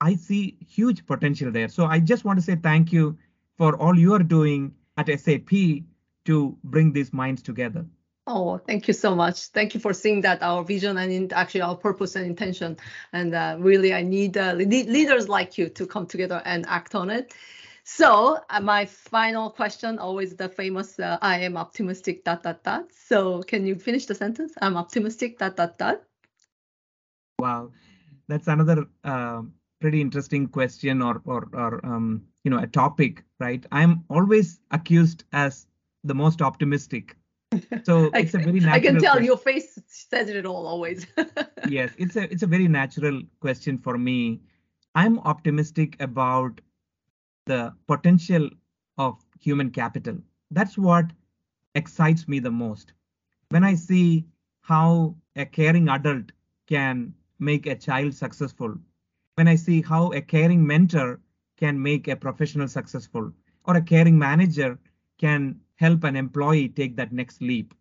i 0.01 0.15
see 0.15 0.57
huge 0.67 1.05
potential 1.07 1.51
there 1.51 1.69
so 1.69 1.87
i 1.87 1.99
just 1.99 2.25
want 2.25 2.39
to 2.39 2.43
say 2.43 2.57
thank 2.57 2.93
you 2.93 3.17
for 3.57 3.77
all 3.77 3.99
you 3.99 4.15
are 4.15 4.23
doing 4.23 4.73
at 4.97 5.09
sap 5.21 5.51
to 6.25 6.57
bring 6.63 6.93
these 6.93 7.13
minds 7.13 7.41
together. 7.41 7.87
Oh, 8.27 8.59
thank 8.59 8.87
you 8.87 8.93
so 8.93 9.15
much. 9.15 9.47
Thank 9.47 9.73
you 9.73 9.81
for 9.81 9.95
seeing 9.95 10.21
that 10.21 10.43
our 10.43 10.63
vision 10.63 10.99
and 10.99 11.11
in, 11.11 11.33
actually 11.33 11.63
our 11.63 11.75
purpose 11.75 12.15
and 12.17 12.27
intention. 12.27 12.77
And 13.15 13.35
uh, 13.35 13.57
really, 13.59 13.95
I 13.95 14.03
need 14.03 14.37
uh, 14.37 14.53
leaders 14.53 15.31
like 15.31 15.57
you 15.57 15.71
to 15.71 15.87
come 15.87 16.07
together 16.07 16.43
and 16.45 16.67
act 16.69 16.95
on 16.95 17.09
it. 17.09 17.33
So 17.85 18.39
uh, 18.51 18.61
my 18.61 18.85
final 18.85 19.49
question, 19.49 19.99
always 19.99 20.37
the 20.37 20.51
famous, 20.51 21.01
uh, 21.01 21.17
I 21.23 21.39
am 21.39 21.57
optimistic, 21.57 22.25
dot, 22.25 22.43
dot, 22.43 22.63
dot. 22.63 22.93
So 22.93 23.43
can 23.45 23.65
you 23.65 23.77
finish 23.77 24.05
the 24.05 24.15
sentence? 24.15 24.53
I'm 24.61 24.77
optimistic, 24.77 25.39
dot, 25.39 25.57
dot, 25.57 25.79
dot. 25.79 26.03
Wow. 27.39 27.73
That's 28.29 28.47
another 28.47 28.85
uh, 29.03 29.41
pretty 29.81 30.01
interesting 30.01 30.49
question 30.49 31.03
or, 31.03 31.21
or, 31.25 31.49
or 31.53 31.85
um, 31.85 32.23
you 32.45 32.51
know, 32.51 32.59
a 32.59 32.67
topic, 32.67 33.25
right? 33.38 33.64
I'm 33.73 34.05
always 34.11 34.61
accused 34.71 35.25
as 35.33 35.67
the 36.05 36.14
most 36.14 36.43
optimistic. 36.43 37.17
So 37.85 38.11
it's 38.14 38.35
a 38.35 38.38
very 38.38 38.61
natural. 38.61 38.75
I 38.75 38.81
can 38.81 39.01
tell 39.01 39.12
question. 39.12 39.25
your 39.25 39.37
face 39.37 39.79
says 39.87 40.29
it 40.29 40.47
all 40.47 40.67
always. 40.67 41.07
yes, 41.69 41.93
it's 41.99 42.17
a 42.17 42.31
it's 42.33 42.43
a 42.43 42.47
very 42.47 42.69
natural 42.69 43.23
question 43.41 43.79
for 43.79 43.97
me. 43.97 44.41
I'm 44.95 45.19
optimistic 45.21 45.97
about 46.01 46.61
the 47.47 47.73
potential 47.87 48.51
of 48.99 49.17
human 49.41 49.71
capital. 49.71 50.19
That's 50.51 50.77
what 50.77 51.07
excites 51.75 52.29
me 52.29 52.41
the 52.41 52.51
most. 52.51 52.93
When 53.51 53.64
I 53.64 53.75
see 53.75 54.27
how 54.61 55.14
a 55.37 55.47
caring 55.47 55.88
adult 55.88 56.33
can 56.67 57.14
make 57.38 57.67
a 57.67 57.75
child 57.75 58.14
successful, 58.14 58.77
when 59.38 59.46
I 59.46 59.55
see 59.55 59.81
how 59.81 60.11
a 60.11 60.20
caring 60.20 60.66
mentor 60.66 61.20
can 61.59 61.81
make 61.81 62.09
a 62.09 62.16
professional 62.16 62.66
successful, 62.66 63.33
or 63.66 63.77
a 63.77 63.81
caring 63.81 64.18
manager 64.18 64.77
can 65.16 65.61
help 65.77 66.03
an 66.03 66.16
employee 66.16 66.68
take 66.68 66.96
that 66.96 67.12
next 67.12 67.40
leap. 67.40 67.72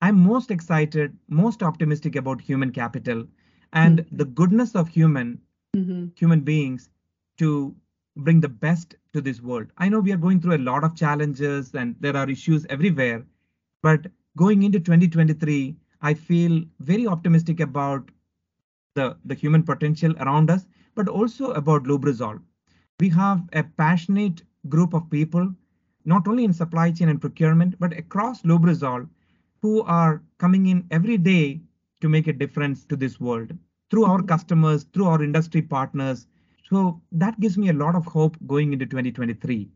I'm 0.00 0.20
most 0.20 0.52
excited, 0.52 1.18
most 1.28 1.64
optimistic 1.64 2.14
about 2.14 2.40
human 2.40 2.70
capital 2.70 3.26
and 3.72 3.98
mm-hmm. 3.98 4.16
the 4.18 4.24
goodness 4.26 4.76
of 4.76 4.86
human 4.86 5.40
mm-hmm. 5.76 6.06
human 6.14 6.42
beings 6.42 6.90
to 7.38 7.74
bring 8.16 8.40
the 8.40 8.48
best 8.48 8.94
to 9.14 9.20
this 9.20 9.42
world. 9.42 9.72
I 9.78 9.88
know 9.88 9.98
we 9.98 10.12
are 10.12 10.24
going 10.26 10.40
through 10.40 10.58
a 10.58 10.66
lot 10.70 10.84
of 10.84 10.94
challenges 10.94 11.74
and 11.74 11.96
there 11.98 12.16
are 12.16 12.30
issues 12.30 12.64
everywhere, 12.70 13.26
but 13.82 14.06
going 14.36 14.62
into 14.62 14.78
2023, 14.78 15.74
I 16.02 16.14
feel 16.14 16.62
very 16.78 17.08
optimistic 17.08 17.58
about 17.58 18.12
the, 18.98 19.16
the 19.24 19.34
human 19.34 19.62
potential 19.62 20.14
around 20.20 20.50
us, 20.50 20.66
but 20.94 21.08
also 21.08 21.52
about 21.52 21.84
Lubrizol. 21.84 22.40
We 23.00 23.08
have 23.10 23.42
a 23.52 23.62
passionate 23.62 24.42
group 24.68 24.92
of 24.94 25.10
people 25.10 25.54
not 26.04 26.26
only 26.26 26.44
in 26.44 26.52
supply 26.52 26.90
chain 26.90 27.08
and 27.10 27.20
procurement, 27.20 27.78
but 27.78 27.92
across 27.92 28.42
Lubrizol, 28.42 29.06
who 29.60 29.82
are 29.82 30.22
coming 30.38 30.66
in 30.66 30.86
every 30.90 31.18
day 31.18 31.60
to 32.00 32.08
make 32.08 32.26
a 32.28 32.32
difference 32.32 32.84
to 32.86 32.96
this 32.96 33.20
world 33.20 33.52
through 33.90 34.04
our 34.04 34.18
mm-hmm. 34.18 34.26
customers, 34.26 34.84
through 34.92 35.06
our 35.06 35.22
industry 35.22 35.62
partners. 35.62 36.26
So 36.70 37.00
that 37.12 37.38
gives 37.40 37.58
me 37.58 37.68
a 37.68 37.80
lot 37.84 37.94
of 37.94 38.06
hope 38.06 38.36
going 38.46 38.72
into 38.72 38.86
2023. 38.86 39.68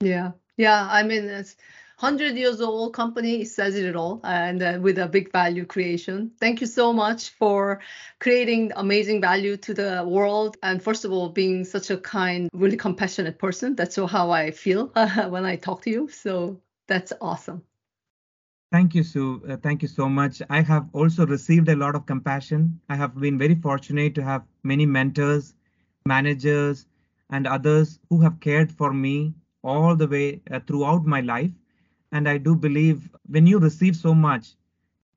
Yeah. 0.00 0.32
Yeah. 0.56 0.86
I 0.90 1.02
mean, 1.02 1.24
it's 1.24 1.56
100 2.02 2.36
years 2.36 2.60
old 2.60 2.92
company 2.92 3.44
says 3.44 3.76
it 3.76 3.94
all 3.94 4.20
and 4.24 4.60
uh, 4.60 4.76
with 4.82 4.98
a 4.98 5.06
big 5.06 5.30
value 5.30 5.64
creation 5.64 6.32
thank 6.40 6.60
you 6.60 6.66
so 6.66 6.92
much 6.92 7.30
for 7.30 7.78
creating 8.18 8.72
amazing 8.74 9.20
value 9.20 9.56
to 9.56 9.72
the 9.72 10.04
world 10.04 10.56
and 10.64 10.82
first 10.82 11.04
of 11.04 11.12
all 11.12 11.28
being 11.28 11.64
such 11.64 11.90
a 11.90 11.96
kind 11.98 12.50
really 12.54 12.76
compassionate 12.76 13.38
person 13.38 13.76
that's 13.76 13.94
how 13.94 14.32
i 14.32 14.50
feel 14.50 14.90
uh, 14.96 15.28
when 15.28 15.44
i 15.44 15.54
talk 15.54 15.80
to 15.80 15.90
you 15.90 16.08
so 16.08 16.60
that's 16.88 17.12
awesome 17.20 17.62
Thank 18.72 18.94
you, 18.94 19.02
Sue. 19.02 19.42
Uh, 19.46 19.58
thank 19.58 19.82
you 19.82 19.88
so 19.88 20.08
much. 20.08 20.40
I 20.48 20.62
have 20.62 20.88
also 20.94 21.26
received 21.26 21.68
a 21.68 21.76
lot 21.76 21.94
of 21.94 22.06
compassion. 22.06 22.80
I 22.88 22.96
have 22.96 23.14
been 23.20 23.36
very 23.36 23.54
fortunate 23.54 24.14
to 24.14 24.22
have 24.22 24.44
many 24.62 24.86
mentors, 24.86 25.52
managers, 26.06 26.86
and 27.28 27.46
others 27.46 27.98
who 28.08 28.22
have 28.22 28.40
cared 28.40 28.72
for 28.72 28.94
me 28.94 29.34
all 29.62 29.94
the 29.94 30.08
way 30.08 30.40
uh, 30.50 30.60
throughout 30.66 31.04
my 31.04 31.20
life. 31.20 31.50
And 32.12 32.28
I 32.28 32.38
do 32.38 32.54
believe 32.54 33.10
when 33.26 33.46
you 33.46 33.58
receive 33.58 33.96
so 33.96 34.14
much, 34.14 34.54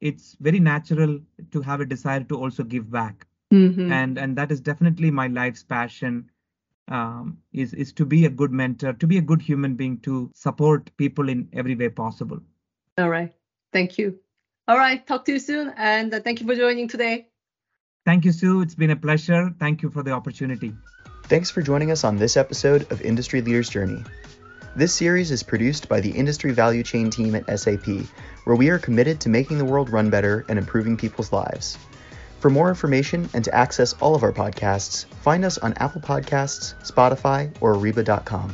it's 0.02 0.36
very 0.40 0.60
natural 0.60 1.20
to 1.52 1.62
have 1.62 1.82
a 1.82 1.86
desire 1.86 2.24
to 2.24 2.38
also 2.38 2.64
give 2.64 2.90
back. 2.90 3.28
Mm-hmm. 3.54 3.92
And 3.92 4.18
and 4.18 4.36
that 4.38 4.52
is 4.52 4.62
definitely 4.62 5.12
my 5.12 5.28
life's 5.28 5.64
passion. 5.64 6.30
Um, 6.88 7.40
is 7.52 7.74
is 7.74 7.92
to 7.94 8.06
be 8.06 8.26
a 8.26 8.30
good 8.30 8.52
mentor, 8.52 8.94
to 8.94 9.08
be 9.08 9.18
a 9.18 9.22
good 9.22 9.42
human 9.42 9.76
being, 9.76 10.00
to 10.02 10.32
support 10.36 10.96
people 10.98 11.30
in 11.30 11.50
every 11.54 11.76
way 11.76 11.90
possible. 11.90 12.40
All 12.98 13.10
right. 13.10 13.34
Thank 13.74 13.98
you. 13.98 14.20
All 14.68 14.78
right. 14.78 15.06
Talk 15.06 15.26
to 15.26 15.34
you 15.34 15.40
soon. 15.40 15.74
And 15.78 16.14
uh, 16.14 16.20
thank 16.20 16.42
you 16.42 16.48
for 16.48 16.56
joining 16.56 16.88
today. 16.88 17.28
Thank 18.06 18.24
you, 18.24 18.32
Sue. 18.32 18.62
It's 18.62 18.76
been 18.76 18.92
a 18.92 18.96
pleasure. 18.96 19.54
Thank 19.60 19.82
you 19.82 19.90
for 19.90 20.04
the 20.04 20.12
opportunity. 20.12 20.74
Thanks 21.24 21.50
for 21.50 21.64
joining 21.64 21.90
us 21.90 22.04
on 22.04 22.18
this 22.18 22.38
episode 22.38 22.92
of 22.92 23.02
Industry 23.02 23.42
Leaders 23.42 23.68
Journey. 23.68 24.04
This 24.78 24.94
series 24.94 25.32
is 25.32 25.42
produced 25.42 25.88
by 25.88 26.02
the 26.02 26.10
Industry 26.10 26.52
Value 26.52 26.84
Chain 26.84 27.10
team 27.10 27.34
at 27.34 27.60
SAP, 27.60 27.86
where 28.44 28.58
we 28.58 28.68
are 28.68 28.78
committed 28.78 29.22
to 29.22 29.30
making 29.30 29.58
the 29.58 29.64
world 29.64 29.90
run 29.90 30.10
better 30.10 30.44
and 30.50 30.60
improving 30.60 30.98
people's 30.98 31.32
lives. 31.32 31.78
For 32.42 32.50
more 32.50 32.68
information 32.68 33.30
and 33.34 33.42
to 33.46 33.56
access 33.56 33.94
all 34.02 34.16
of 34.16 34.24
our 34.24 34.34
podcasts, 34.34 35.06
find 35.24 35.46
us 35.46 35.58
on 35.58 35.72
Apple 35.78 36.02
Podcasts, 36.02 36.76
Spotify, 36.86 37.56
or 37.62 37.76
Ariba.com. 37.76 38.54